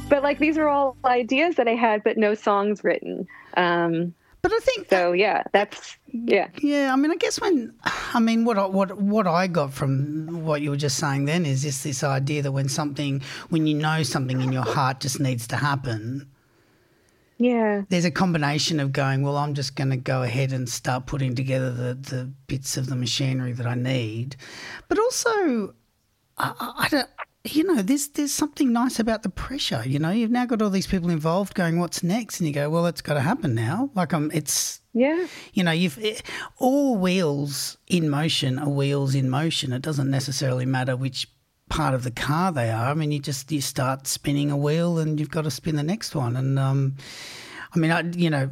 [0.10, 3.28] but like these were all ideas that I had, but no songs written.
[3.56, 6.48] Um, but I think so yeah, that's yeah.
[6.60, 10.46] Yeah, I mean, I guess when I mean what I, what what I got from
[10.46, 13.74] what you were just saying then is just this idea that when something when you
[13.76, 16.28] know something in your heart just needs to happen,
[17.40, 17.84] Yeah.
[17.90, 21.36] there's a combination of going, well, I'm just going to go ahead and start putting
[21.36, 24.38] together the the bits of the machinery that I need,
[24.88, 25.74] but also
[26.38, 27.10] I, I, I don't.
[27.54, 29.84] You know, there's there's something nice about the pressure.
[29.86, 32.70] You know, you've now got all these people involved going, "What's next?" And you go,
[32.70, 35.28] "Well, it's got to happen now." Like, um, it's Yeah.
[35.54, 36.20] you know, you've eh,
[36.58, 39.72] all wheels in motion are wheels in motion.
[39.74, 41.28] It doesn't necessarily matter which
[41.70, 42.90] part of the car they are.
[42.90, 45.84] I mean, you just you start spinning a wheel and you've got to spin the
[45.84, 46.36] next one.
[46.36, 46.96] And um,
[47.76, 48.50] I mean, I you know,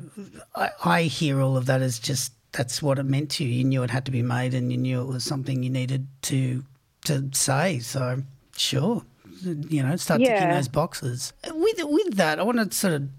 [0.56, 3.50] I, I hear all of that as just that's what it meant to you.
[3.50, 6.08] You knew it had to be made, and you knew it was something you needed
[6.24, 6.64] to
[7.06, 7.80] to say.
[7.80, 8.24] So
[8.58, 9.04] sure,
[9.44, 11.34] you know, start ticking those boxes.
[11.52, 13.10] With with that, I want to sort of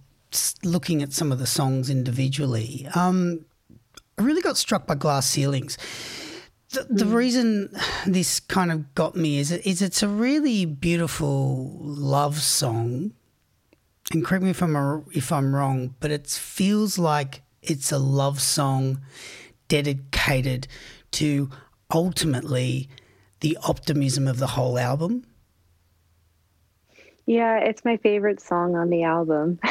[0.65, 2.89] looking at some of the songs individually.
[2.95, 3.45] Um,
[4.19, 5.79] I really got struck by glass ceilings.
[6.71, 7.71] The, the reason
[8.07, 13.13] this kind of got me is is it's a really beautiful love song,
[14.13, 17.99] and correct me if I'm a, if I'm wrong, but it feels like it's a
[17.99, 19.01] love song
[19.69, 20.67] dedicated
[21.13, 21.51] to
[21.93, 22.89] ultimately
[23.41, 25.25] the optimism of the whole album.
[27.27, 29.59] Yeah, it's my favorite song on the album.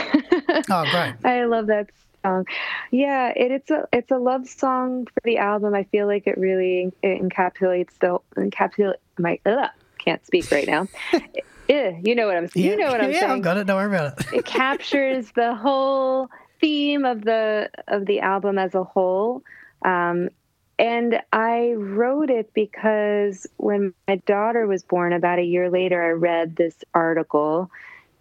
[0.69, 1.15] Oh, great!
[1.25, 1.89] I love that
[2.23, 2.45] song.
[2.89, 5.73] Yeah, it, it's a it's a love song for the album.
[5.73, 10.87] I feel like it really it encapsulates the encapsulate my ugh, can't speak right now.
[11.67, 13.31] Eh, you know what I'm you know what I'm yeah, saying.
[13.31, 13.65] I've got it.
[13.65, 14.33] Don't worry about it.
[14.33, 16.29] it captures the whole
[16.61, 19.41] theme of the of the album as a whole.
[19.83, 20.29] Um,
[20.77, 26.09] and I wrote it because when my daughter was born, about a year later, I
[26.09, 27.69] read this article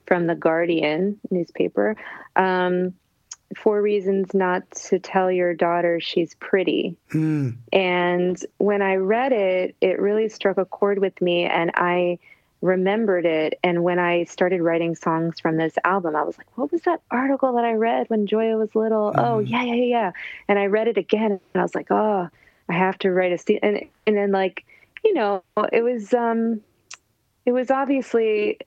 [0.06, 1.96] from the Guardian newspaper.
[2.36, 2.94] Um,
[3.58, 6.96] Four reasons not to tell your daughter she's pretty.
[7.72, 12.18] And when I read it, it really struck a chord with me, and I
[12.62, 13.60] remembered it.
[13.62, 17.02] And when I started writing songs from this album, I was like, what was that
[17.12, 19.12] article that I read when Joya was little?
[19.16, 20.12] Oh, yeah, yeah, yeah, yeah.
[20.48, 22.28] And I read it again, and I was like, oh,
[22.68, 23.60] I have to write a scene.
[23.62, 24.64] And, and then, like,
[25.04, 25.42] you know,
[25.72, 26.60] it was, um,
[27.46, 28.58] it was obviously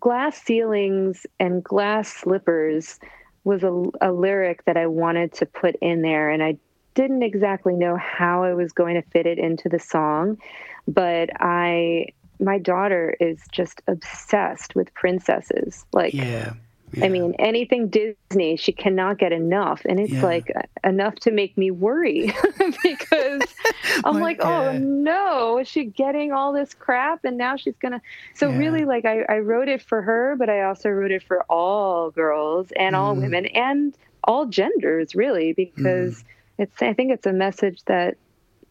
[0.00, 2.98] glass ceilings and glass slippers
[3.44, 6.56] was a, a lyric that I wanted to put in there, and I
[6.94, 10.38] didn't exactly know how I was going to fit it into the song,
[10.86, 12.06] but I
[12.40, 15.84] my daughter is just obsessed with princesses.
[15.92, 16.54] Like Yeah.
[17.02, 20.24] I mean, anything Disney, she cannot get enough, and it's Yeah.
[20.24, 22.32] like uh, enough to make me worry
[22.82, 23.42] because
[24.04, 24.78] I'm Like, like, oh yeah.
[24.80, 28.00] no, is she getting all this crap, and now she's gonna.
[28.34, 28.58] So Yeah.
[28.58, 32.10] really, like, I, I wrote it for her, but I also wrote it for all
[32.10, 33.22] girls and all Mm.
[33.22, 36.24] women and all genders, really, because
[36.58, 36.82] it's.
[36.82, 38.16] I think it's a message that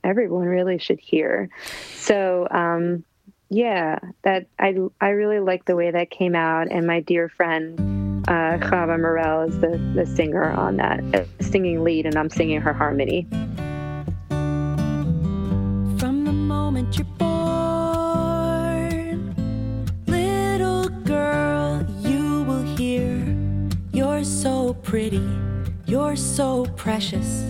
[0.04, 1.50] everyone really should hear.
[1.96, 2.48] So.
[2.52, 3.04] um
[3.50, 7.80] yeah, that I I really like the way that came out, and my dear friend
[8.28, 12.62] uh, Chava Mirel is the the singer on that, uh, singing lead, and I'm singing
[12.62, 13.28] her harmony.
[15.98, 19.34] From the moment you're born,
[20.08, 23.24] little girl, you will hear,
[23.94, 25.24] You're so pretty,
[25.86, 27.44] you're so precious.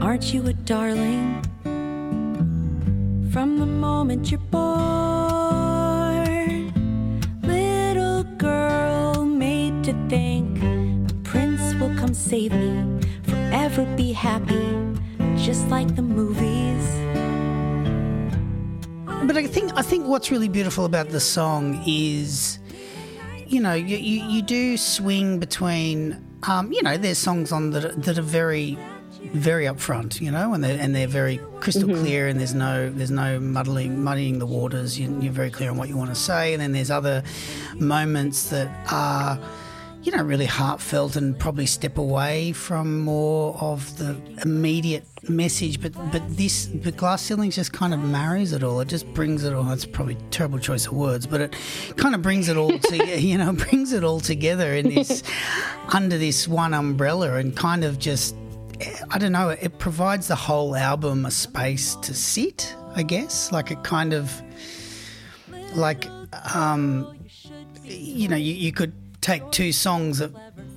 [0.00, 1.42] Aren't you a darling?
[3.32, 5.43] From the moment you're born,
[12.34, 14.66] save me, forever be happy,
[15.36, 16.84] just like the movies.
[19.28, 22.58] But I think I think what's really beautiful about the song is,
[23.46, 27.84] you know, you, you, you do swing between, um, you know, there's songs on that
[27.84, 28.76] are- that are very,
[29.32, 33.12] very upfront, you know, and they're and they're very crystal clear, and there's no there's
[33.12, 34.98] no muddling muddying the waters.
[34.98, 37.22] You, you're very clear on what you want to say, and then there's other
[37.78, 39.38] moments that are.
[40.04, 45.80] You know, really heartfelt and probably step away from more of the immediate message.
[45.80, 48.80] But but this, but glass ceilings just kind of marries it all.
[48.80, 49.70] It just brings it all.
[49.72, 51.56] It's probably a terrible choice of words, but it
[51.96, 55.22] kind of brings it all to you know brings it all together in this
[55.94, 58.36] under this one umbrella and kind of just
[59.10, 59.48] I don't know.
[59.48, 62.76] It provides the whole album a space to sit.
[62.94, 64.30] I guess like it kind of
[65.74, 66.06] like
[66.54, 67.16] um,
[67.84, 68.92] you know, you, you could
[69.24, 70.30] take two songs that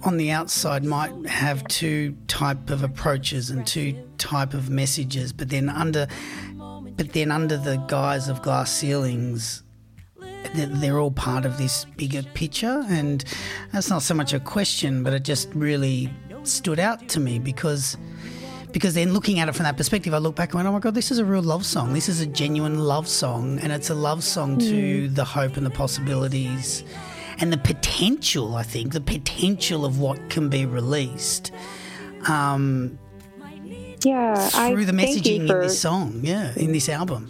[0.04, 5.50] on the outside might have two type of approaches and two type of messages, but
[5.50, 6.08] then under
[6.96, 9.64] but then under the guise of glass ceilings
[10.56, 13.26] they're, they're all part of this bigger picture and
[13.72, 16.10] that's not so much a question but it just really
[16.44, 17.98] stood out to me because
[18.72, 20.80] because then looking at it from that perspective, I look back and went, oh my
[20.80, 21.94] God, this is a real love song.
[21.94, 23.60] This is a genuine love song.
[23.60, 25.16] And it's a love song to mm.
[25.16, 26.84] the hope and the possibilities
[27.40, 31.52] and the potential, I think, the potential of what can be released
[32.28, 32.98] um,
[34.04, 36.22] Yeah, I through the messaging for, in this song.
[36.24, 37.30] Yeah, in this album.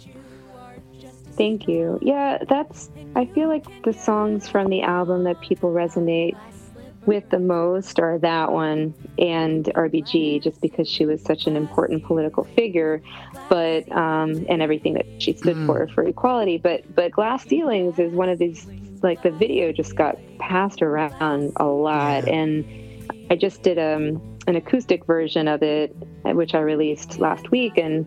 [1.36, 1.98] Thank you.
[2.02, 2.90] Yeah, that's.
[3.14, 6.36] I feel like the songs from the album that people resonate
[7.06, 12.04] with the most are that one and RBG, just because she was such an important
[12.04, 13.00] political figure,
[13.48, 16.58] but um, and everything that she stood for for equality.
[16.58, 18.66] But but Glass Ceilings is one of these.
[19.02, 22.34] Like the video just got passed around a lot, Yeah.
[22.34, 22.64] and
[23.30, 25.94] I just did um, an acoustic version of it,
[26.24, 28.06] which I released last week, and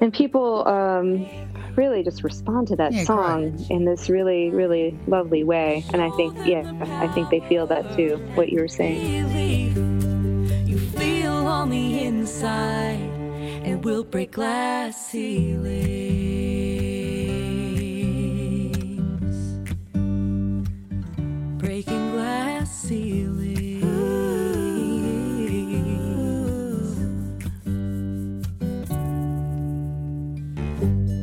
[0.00, 1.26] and people um,
[1.76, 5.84] really just respond to that Yeah, song in this really really lovely way.
[5.92, 6.64] And i think yeah
[7.00, 9.28] i think they feel that too what you were saying.
[10.66, 12.98] You feel on the inside
[13.64, 16.19] and we'll break glass ceilings
[21.82, 23.80] breaking glass ceilings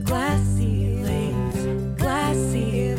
[0.04, 2.98] glass ceilings glass ceilings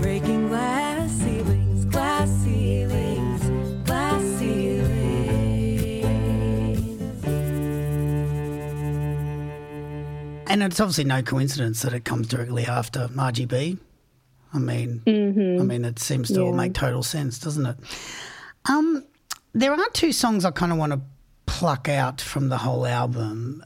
[0.00, 3.42] Breaking glass ceilings, glass ceilings,
[3.84, 4.92] glass ceilings.
[10.46, 13.78] And it's obviously no coincidence that it comes directly after RGB.
[14.52, 17.76] I mean, I mean, it seems to all make total sense, doesn't it?
[18.66, 19.04] Um,
[19.52, 21.00] there are two songs I kind of want to
[21.46, 23.64] pluck out from the whole album.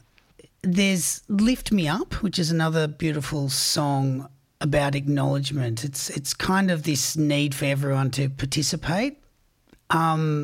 [0.61, 4.29] There's "Lift Me Up," which is another beautiful song
[4.61, 5.83] about acknowledgement.
[5.83, 9.17] It's it's kind of this need for everyone to participate.
[9.89, 10.43] Um,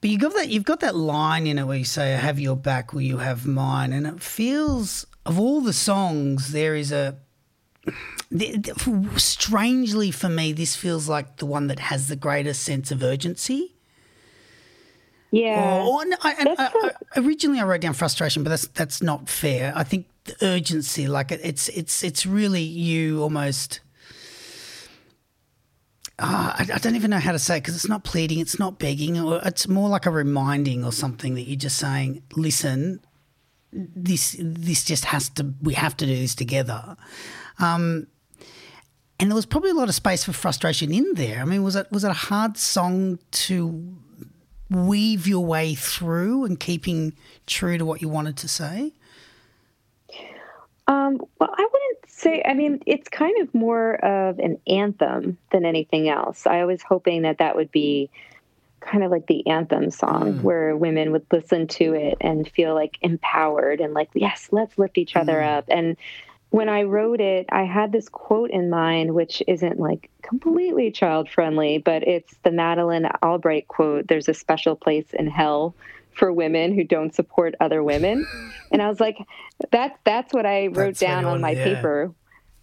[0.00, 2.38] But you got that you've got that line in it where you say, "I have
[2.38, 6.92] your back, will you have mine?" And it feels of all the songs, there is
[6.92, 7.16] a
[8.30, 12.90] the- the- strangely for me, this feels like the one that has the greatest sense
[12.90, 13.74] of urgency.
[15.30, 19.02] yeah Or, or I, and I, I, originally, I wrote down frustration, but that's that's
[19.02, 19.72] not fair.
[19.74, 23.80] I think the urgency, like it- it's it's it's really you almost.
[26.20, 28.58] Ah, I, I don't even know how to say it because it's not pleading, it's
[28.58, 33.00] not begging, or it's more like a reminding or something that you're just saying, "Listen,
[33.72, 35.54] this this just has to.
[35.62, 36.96] We have to do this together."
[37.60, 38.08] Um,
[39.20, 41.40] and there was probably a lot of space for frustration in there.
[41.40, 43.96] I mean, was it was it a hard song to
[44.70, 47.14] weave your way through and keeping
[47.46, 48.92] true to what you wanted to say?
[50.88, 55.64] um well i wouldn't say i mean it's kind of more of an anthem than
[55.64, 58.10] anything else i was hoping that that would be
[58.80, 62.98] kind of like the anthem song where women would listen to it and feel like
[63.02, 65.96] empowered and like yes let's lift each other up and
[66.50, 71.28] when I wrote it, I had this quote in mind, which isn't like completely child
[71.28, 75.74] friendly, but it's the Madeleine Albright quote There's a special place in hell
[76.12, 78.26] for women who don't support other women.
[78.72, 79.18] and I was like,
[79.70, 81.64] that that's what I wrote That's down on my yeah.
[81.64, 82.12] paper.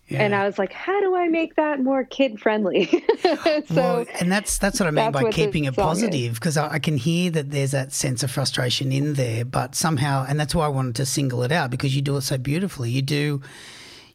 [0.08, 0.22] Yeah.
[0.22, 2.86] And I was like, how do I make that more kid friendly?
[3.22, 6.80] so well, and that's that's what I mean by keeping it positive because I, I
[6.80, 10.66] can hear that there's that sense of frustration in there, but somehow, and that's why
[10.66, 12.92] I wanted to single it out because you do it so beautifully.
[12.92, 13.42] You do,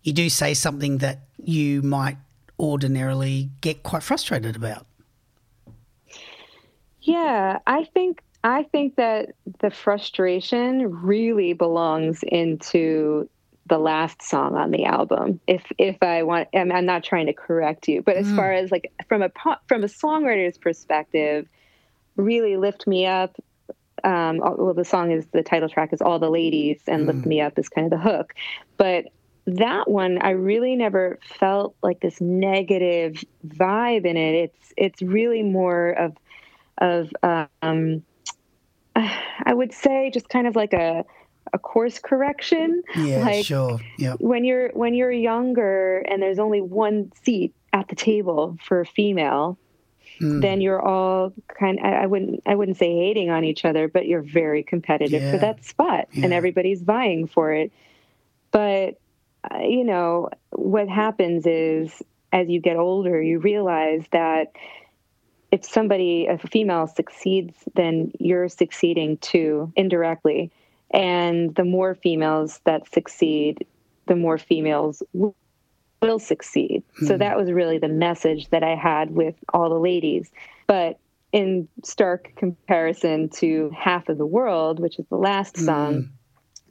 [0.05, 2.18] you do say something that you might
[2.61, 4.86] ordinarily get quite frustrated about.
[7.01, 9.30] Yeah, I think I think that
[9.61, 13.28] the frustration really belongs into
[13.70, 15.40] the last song on the album.
[15.46, 18.70] If if I want, I'm, I'm not trying to correct you, but as far as
[18.70, 19.30] like from a
[19.68, 21.48] from a songwriter's perspective,
[22.16, 23.34] really lift me up.
[24.02, 27.40] Um, well, the song is the title track is "All the Ladies" and "Lift Me
[27.40, 28.34] Up" is kind of the hook,
[28.76, 29.06] but
[29.46, 34.34] that one I really never felt like this negative vibe in it.
[34.34, 36.16] It's it's really more of
[36.78, 38.02] of um,
[38.96, 41.04] I would say just kind of like a
[41.53, 42.82] a course correction.
[42.96, 43.80] Yeah, like sure.
[43.98, 44.14] Yeah.
[44.18, 48.86] when you're when you're younger and there's only one seat at the table for a
[48.86, 49.59] female,
[50.20, 50.42] Mm.
[50.42, 51.80] then you're all kind.
[51.82, 55.30] I, I wouldn't I wouldn't say hating on each other, but you're very competitive Yeah.
[55.32, 57.72] for that spot, and everybody's vying for it.
[58.51, 59.01] But
[59.51, 64.53] uh, you know what happens is as you get older, you realize that
[65.51, 70.51] if somebody, if a female succeeds, then you're succeeding too indirectly.
[70.93, 73.66] And the more females that succeed,
[74.07, 76.82] the more females will succeed.
[77.07, 77.18] So hmm.
[77.18, 80.30] that was really the message that I had with all the ladies.
[80.66, 80.99] But
[81.32, 85.64] in stark comparison to Half of the World, which is the last hmm.
[85.64, 86.11] song,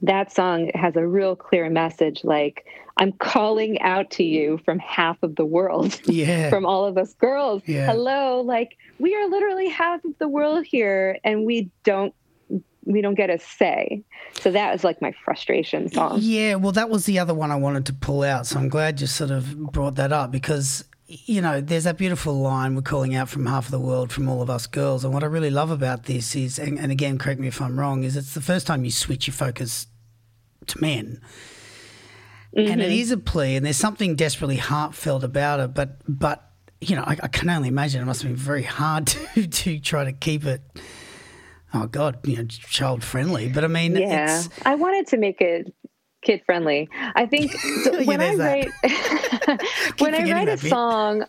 [0.02, 2.66] that song has a real clear message like,
[2.96, 6.50] I'm calling out to you from half of the world Yeah.
[6.50, 7.62] from all of us girls.
[7.66, 7.86] Yeah.
[7.86, 12.14] Hello, like we are literally half of the world here, and we don't
[12.84, 14.02] we don't get a say.
[14.40, 16.18] So that was like my frustration song.
[16.20, 18.46] Yeah, well, that was the other one I wanted to pull out.
[18.46, 22.34] So I'm glad you sort of brought that up because, you know, there's that beautiful
[22.34, 25.04] line we're calling out from half of the world, from all of us girls.
[25.04, 27.78] And what I really love about this is, and, and again, correct me if I'm
[27.78, 29.86] wrong, is it's the first time you switch your focus
[30.66, 31.20] to men.
[32.52, 33.00] And it mm-hmm.
[33.00, 35.72] is a plea, and there's something desperately heartfelt about it.
[35.72, 36.50] But, but
[36.80, 39.78] you know, I, I can only imagine it must have been very hard to, to
[39.78, 40.62] try to keep it.
[41.72, 43.48] Oh God, you know, child friendly.
[43.48, 45.72] But I mean, Yeah, I wanted to make it
[46.22, 46.88] kid friendly.
[47.14, 47.52] I think
[47.84, 48.68] so Yeah, when I write
[49.98, 50.70] when I write a bit.
[50.70, 51.24] song.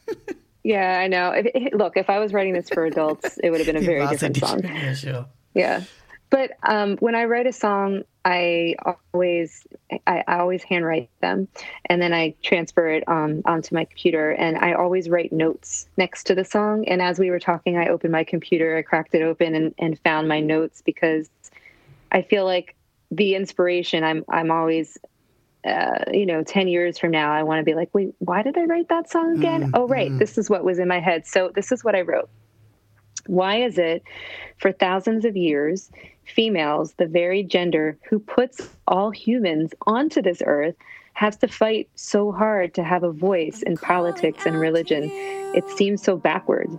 [0.64, 1.32] Yeah, I know.
[1.32, 3.82] If, if- look, if I was writing this for adults, it would have been a
[3.82, 4.62] very different song.
[4.64, 5.26] Yeah, sure.
[5.54, 5.84] Yeah.
[6.30, 8.76] But um, when I write a song, I
[9.14, 9.66] always
[10.06, 11.48] I, I always handwrite them,
[11.86, 14.32] and then I transfer it um, onto my computer.
[14.32, 16.88] And I always write notes next to the song.
[16.88, 20.00] And as we were talking, I opened my computer, I cracked it open, and, and
[20.00, 21.30] found my notes because
[22.12, 22.76] I feel like
[23.10, 24.04] the inspiration.
[24.04, 24.98] I'm I'm always.
[25.64, 28.58] Uh, you know, 10 years from now, I want to be like, wait, why did
[28.58, 29.70] I write that song again?
[29.76, 30.12] oh, right.
[30.18, 31.28] This is what was in my head.
[31.28, 32.32] So, this is what I wrote.
[33.32, 34.04] Why is it
[34.58, 35.90] for thousands of years,
[36.26, 40.76] females, the very gender who puts all humans onto this earth,
[41.14, 45.10] has to fight so hard to have a voice in politics and religion?
[45.56, 46.76] It seems so backwards.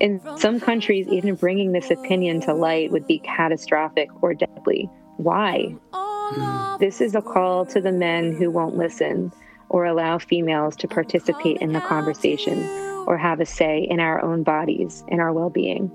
[0.00, 4.90] In some countries, even bringing this opinion to light would be catastrophic or deadly.
[5.18, 5.76] Why?
[5.92, 6.80] Hmm.
[6.80, 9.32] This is a call to the men who won't listen
[9.68, 14.42] or allow females to participate in the conversation or have a say in our own
[14.42, 15.90] bodies and our well being.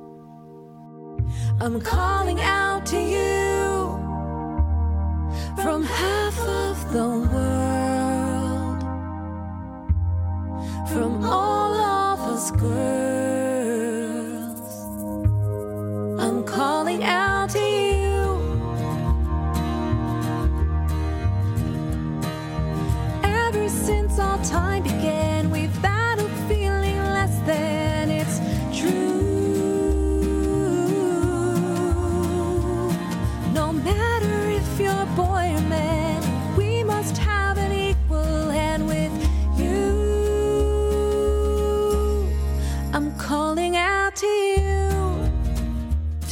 [1.59, 3.57] I'm calling out to you
[5.61, 8.81] from half of the world,
[10.89, 13.26] from all of us girls.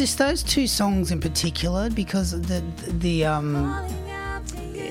[0.05, 2.61] Just those two songs in particular, because the
[2.99, 3.55] the um,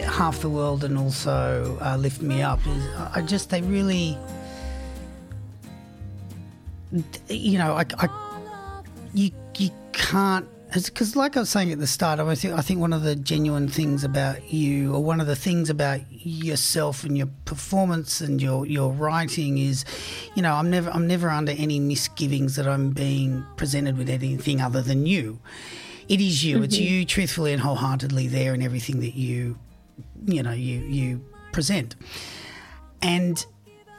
[0.02, 2.84] half the world and also uh, lift me up is
[3.14, 4.18] I just they really,
[7.28, 8.08] you know, I, I
[9.14, 12.80] you you can't because like I was saying at the start, I think I think
[12.80, 17.16] one of the genuine things about you, or one of the things about yourself and
[17.16, 19.84] your performance and your your writing is,
[20.34, 24.60] you know, I'm never I'm never under any misgivings that I'm being presented with anything
[24.60, 25.38] other than you.
[26.08, 26.62] It is you.
[26.62, 26.84] It's Mm-hmm.
[26.84, 29.58] you, truthfully and wholeheartedly, there in everything that you,
[30.26, 31.94] you know, you you present.
[33.00, 33.44] And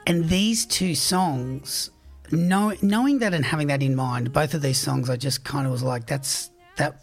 [0.06, 1.90] and these two songs,
[2.32, 5.66] know, knowing that and having that in mind, both of these songs, I just kind
[5.66, 7.02] of was like, that's that.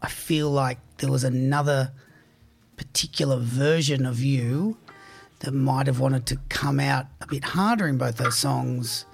[0.00, 1.92] I feel like there was another
[2.76, 4.76] particular version of you
[5.40, 9.04] that might have wanted to come out a bit harder in both those songs.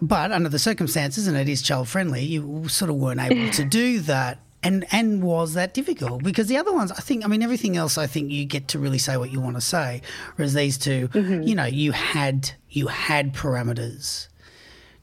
[0.00, 3.64] But under the circumstances, and it is child friendly, you sort of weren't able to
[3.64, 4.40] do that.
[4.60, 6.24] And and was that difficult?
[6.24, 8.78] Because the other ones, I think, I mean, everything else, I think you get to
[8.78, 10.02] really say what you want to say.
[10.34, 11.42] Whereas these 2 mm-hmm.
[11.42, 14.26] you know, you had you had parameters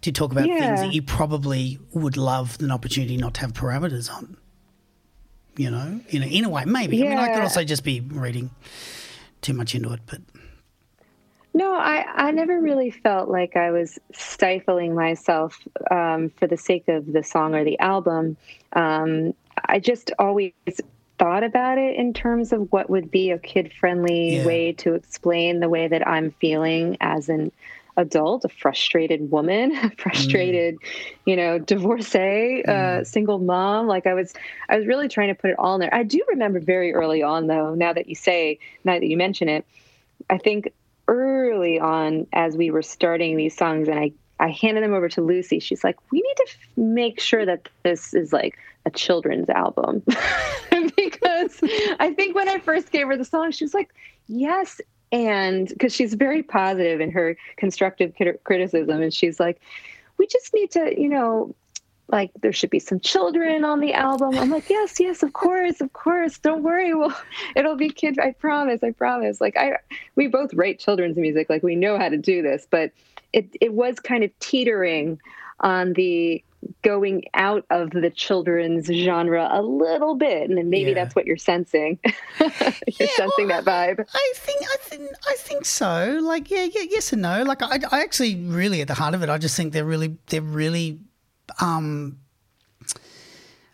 [0.06, 4.12] to talk about things that you probably would love an opportunity not to have parameters
[4.12, 4.38] on.
[5.58, 7.02] You know, you know, in a way, maybe.
[7.02, 8.50] I mean, I could also just be reading
[9.42, 10.20] too much into it, but
[11.54, 15.58] No, I, I never really felt like I was stifling myself
[15.90, 18.36] um, for the sake of the song or the album.
[18.74, 19.34] Um,
[19.66, 20.52] I just always
[21.18, 24.46] thought about it in terms of what would be a kid friendly Yeah.
[24.46, 27.54] way to explain the way that I'm feeling as an
[27.98, 30.78] adult, a frustrated woman, a frustrated,
[31.26, 33.88] you know, divorcee, uh, single mom.
[33.88, 34.34] Like I was,
[34.70, 35.94] I was really trying to put it all in there.
[35.94, 37.76] I do remember very early on, though.
[37.76, 39.66] Now that you say, now that you mention it,
[40.30, 40.74] I think
[41.08, 45.22] early on as we were starting these songs and I, I handed them over to
[45.22, 49.50] Lucy, she's like, we need to f- make sure that this is like a children's
[49.50, 50.04] album.
[50.96, 51.60] because
[52.00, 53.94] I think when I first gave her the song, she was like,
[54.28, 54.82] yes.
[55.16, 59.02] And because she's very positive in her constructive crit- criticism.
[59.02, 59.62] And she's like,
[60.18, 61.56] we just need to, you know,
[62.10, 64.38] like there should be some children on the album.
[64.38, 66.38] I'm like, yes, yes, of course, of course.
[66.40, 66.94] Don't worry.
[66.94, 67.18] Well,
[67.56, 68.20] it'll be kid.
[68.20, 68.84] I promise.
[68.84, 69.40] I promise.
[69.40, 69.78] Like I,
[70.18, 71.50] we both write children's music.
[71.50, 72.92] Like we know how to do this, but
[73.32, 75.18] it it was kind of teetering
[75.62, 76.44] on the
[76.82, 80.96] going out of the children's genre a little bit, and then maybe Yeah.
[80.96, 82.00] that's what you're sensing.
[82.40, 82.52] you're
[82.88, 84.06] Yeah, sensing well, that vibe.
[84.14, 86.20] I think I think I think so.
[86.22, 87.44] Like yeah, yeah, yes and no.
[87.44, 90.18] Like I, I actually really at the heart of it, I just think they're really
[90.28, 91.00] they're really
[91.62, 92.20] um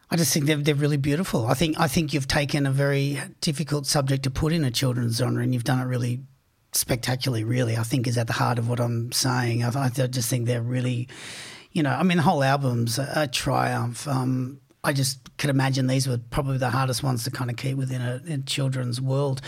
[0.10, 1.48] I just think they're they're really beautiful.
[1.48, 5.18] I think I think you've taken a very difficult subject to put in a children's
[5.18, 6.22] genre and you've done it really
[6.74, 7.44] spectacularly.
[7.46, 9.64] Really, I think is at the heart of what I'm saying.
[9.64, 11.08] I, I just think they're really,
[11.72, 14.08] you know, I mean, the whole album's a, a triumph.
[14.08, 17.78] Um, I just could imagine these were probably the hardest ones to kind of keep
[17.78, 19.42] within a, a children's world.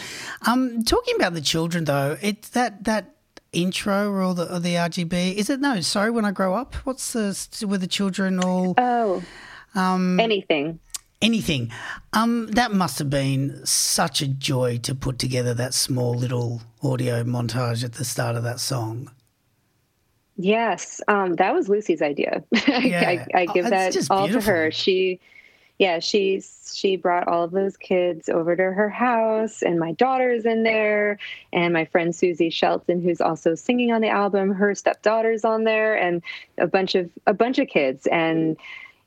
[0.47, 3.15] Um, talking about the children though, it's that that
[3.51, 5.79] intro or the or the RGB is it no?
[5.81, 9.23] Sorry, when I grow up, what's the with the children all Oh,
[9.75, 10.79] Um, anything.
[11.21, 11.71] anything?
[12.13, 17.23] Um, that must have been such a joy to put together that small little audio
[17.23, 19.09] montage at the start of that song.
[20.37, 22.43] Yes, um, that was Lucy's idea.
[22.67, 23.09] Yeah.
[23.09, 24.41] I, I Oh, give it's that all beautiful.
[24.41, 24.71] to her.
[24.71, 25.19] She,
[25.79, 30.45] yeah, she's she brought all of those kids over to her house, and my daughter's
[30.45, 31.19] in there,
[31.51, 35.95] and my friend Suzi Shelton, who's also singing on the album, her stepdaughter's on there,
[35.95, 36.21] and
[36.57, 38.57] a bunch of a bunch of kids, and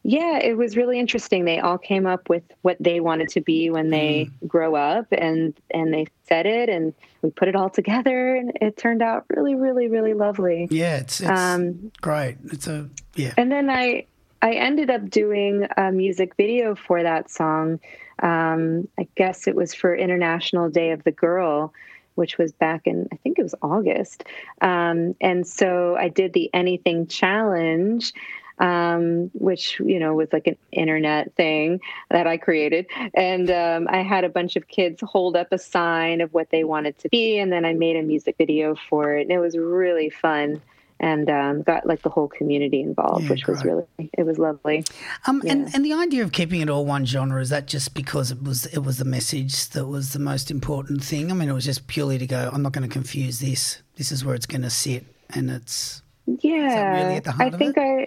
[0.08, 1.44] yeah, it was really interesting.
[1.44, 4.46] They all came up with what they wanted to be when they Mm-hmm.
[4.46, 8.76] grow up, and and they said it, and we put it all together, and it
[8.76, 10.68] turned out really, really, really lovely.
[10.70, 12.36] Yeah, it's it's Um, great.
[12.52, 13.34] It's a yeah.
[13.36, 14.06] and then I
[14.42, 17.80] I ended up doing a music video for that song.
[18.22, 21.72] Um, I guess it was for International Day of the Girl,
[22.14, 24.22] which was back in I think it was August.
[24.60, 28.12] Um, and so I did the Anything Challenge.
[28.58, 31.80] Um, which you know was like an internet thing
[32.10, 36.22] that I created, and um, I had a bunch of kids hold up a sign
[36.22, 39.22] of what they wanted to be, and then I made a music video for it,
[39.22, 40.62] and it was really fun
[40.98, 43.84] and um, got like the whole community involved, Yeah, which was really
[44.14, 44.84] it was lovely.
[45.26, 45.70] Um, and, Yeah.
[45.74, 48.64] and the idea of keeping it all one genre is that just because it was
[48.66, 51.30] it was the message that was the most important thing.
[51.30, 52.48] I mean, it was just purely to go.
[52.50, 53.82] I'm not going to confuse this.
[53.96, 55.04] This is where it's going to sit,
[55.34, 58.06] and it's Yeah, really at the heart I of think I.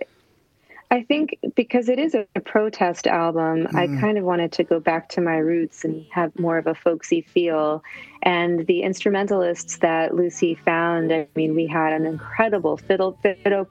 [0.92, 4.00] I think because it is a protest album, I Mm.
[4.00, 7.22] kind of wanted to go back to my roots and have more of a folksy
[7.22, 7.84] feel.
[8.24, 13.68] And the instrumentalists that Lucy found, I mean, we had an incredible fiddle fiddle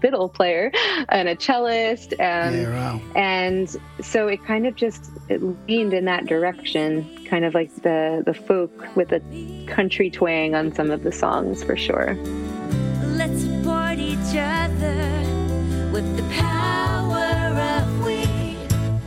[0.00, 0.70] fiddle player
[1.08, 3.00] and a cellist, and yeah, wow.
[3.16, 8.22] and so it kind of just it leaned in that direction kind of like the
[8.26, 9.20] the folk with a
[9.66, 12.14] country twang on some of the songs for sure
[13.18, 15.09] Let's support each other
[16.00, 17.28] with the power
[17.76, 18.56] of we.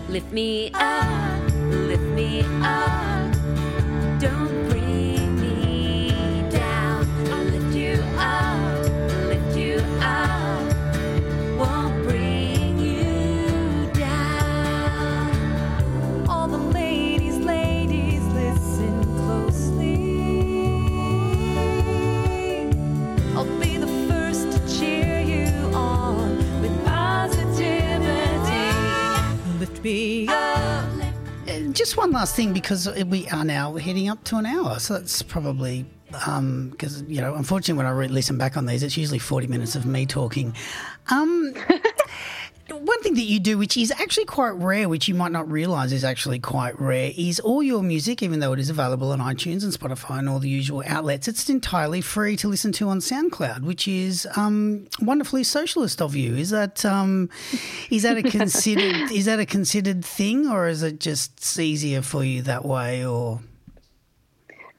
[0.09, 1.41] Lift me up,
[1.89, 3.33] lift me up.
[4.19, 4.62] Don't
[29.83, 30.89] be up.
[31.73, 35.21] Just one last thing because we are now heading up to an hour, so that's
[35.21, 39.47] probably because you know, unfortunately, when I re- listen back on these, it's usually forty
[39.47, 40.55] minutes of me talking.
[41.09, 41.53] Um,
[42.85, 45.91] one thing that you do, which is actually quite rare, which you might not realise
[45.91, 49.63] is actually quite rare, is all your music, even though it is available on iTunes
[49.63, 53.61] and Spotify and all the usual outlets, it's entirely free to listen to on SoundCloud,
[53.61, 56.35] which is um, wonderfully socialist of you.
[56.35, 57.29] Is that um,
[57.89, 62.23] is that a considered is that a considered thing, or is it just easier for
[62.23, 63.39] you that way, or?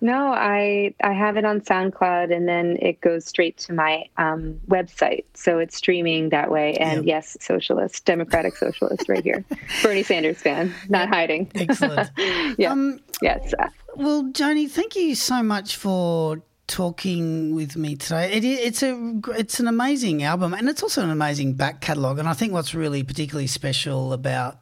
[0.05, 4.61] No, I I have it on SoundCloud, and then it goes straight to my um,
[4.69, 6.75] website, so it's streaming that way.
[6.75, 9.43] And yes, socialist, democratic socialist, right here,
[9.83, 11.51] Bernie Sanders fan, not hiding.
[11.55, 12.11] Excellent.
[12.59, 13.55] Yeah, Um, yes.
[13.97, 18.31] Well, Joanie, thank you so much for talking with me today.
[18.33, 22.19] It, it's a it's an amazing album, and it's also an amazing back catalogue.
[22.19, 24.59] And I think what's really particularly special about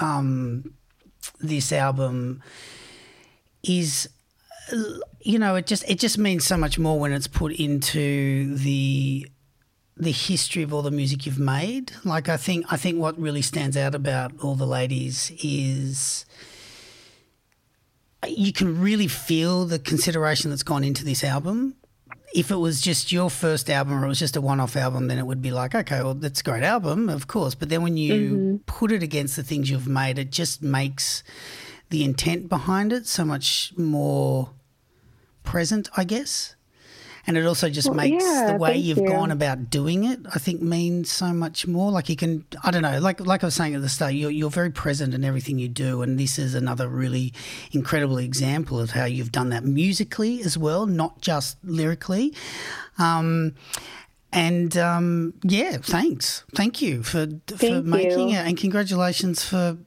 [0.00, 0.74] um,
[1.40, 2.40] this album
[3.64, 4.08] is,
[5.20, 9.26] you know, it just it just means so much more when it's put into the
[9.96, 11.92] the history of all the music you've made.
[12.04, 16.26] Like I think I think what really stands out about all the ladies is
[18.26, 21.76] you can really feel the consideration that's gone into this album.
[22.34, 25.06] If it was just your first album or it was just a one off album,
[25.06, 27.54] then it would be like, okay, well, that's a great album, of course.
[27.54, 28.56] But then when you mm-hmm.
[28.66, 31.22] put it against the things you've made, it just makes
[31.90, 34.50] the intent behind it so much more
[35.42, 36.56] present, I guess.
[37.26, 39.08] And it also just Well, makes yeah, the way you've you.
[39.08, 41.90] gone about doing it, I think, means so much more.
[41.90, 44.30] Like you can, I don't know, like like I was saying at the start, you're,
[44.30, 47.32] you're very present in everything you do, and this is another really
[47.72, 52.34] incredible example of how you've done that musically as well, not just lyrically.
[52.98, 53.54] Um,
[54.30, 57.26] and um, yeah, thanks, thank you for
[57.56, 58.36] for making you.
[58.36, 59.78] it, and congratulations for.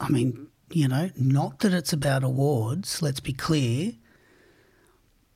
[0.00, 3.02] I mean, you know, not that it's about awards.
[3.02, 3.92] Let's be clear.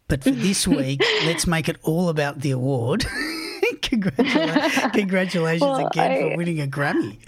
[0.09, 3.07] But for this week, let's make it all about the award.
[3.83, 7.19] Congratula- congratulations Well, again for winning a Grammy.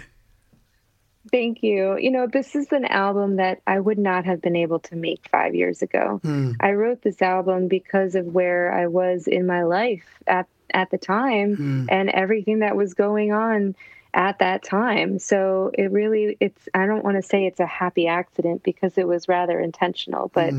[1.30, 1.98] Thank you.
[1.98, 5.28] You know, this is an album that I would not have been able to make
[5.30, 6.20] five years ago.
[6.22, 6.52] Hmm.
[6.60, 10.98] I wrote this album because of where I was in my life at at the
[10.98, 11.86] time hmm.
[11.88, 13.74] and everything that was going on
[14.14, 15.18] at that time.
[15.18, 19.06] So it really it's I don't want to say it's a happy accident because it
[19.06, 20.54] was rather intentional, but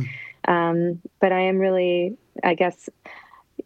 [0.47, 2.89] um but I am really I guess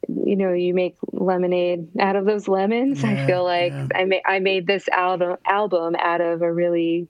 [0.07, 3.87] you know you make lemonade out of those lemons i feel like yeah.
[3.95, 7.07] i made i made this album album out of a really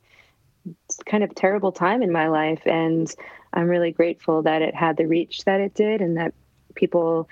[1.05, 3.15] kind of terrible time in my life and
[3.53, 6.33] i'm really grateful that it had the reach that it did and that
[6.75, 7.27] people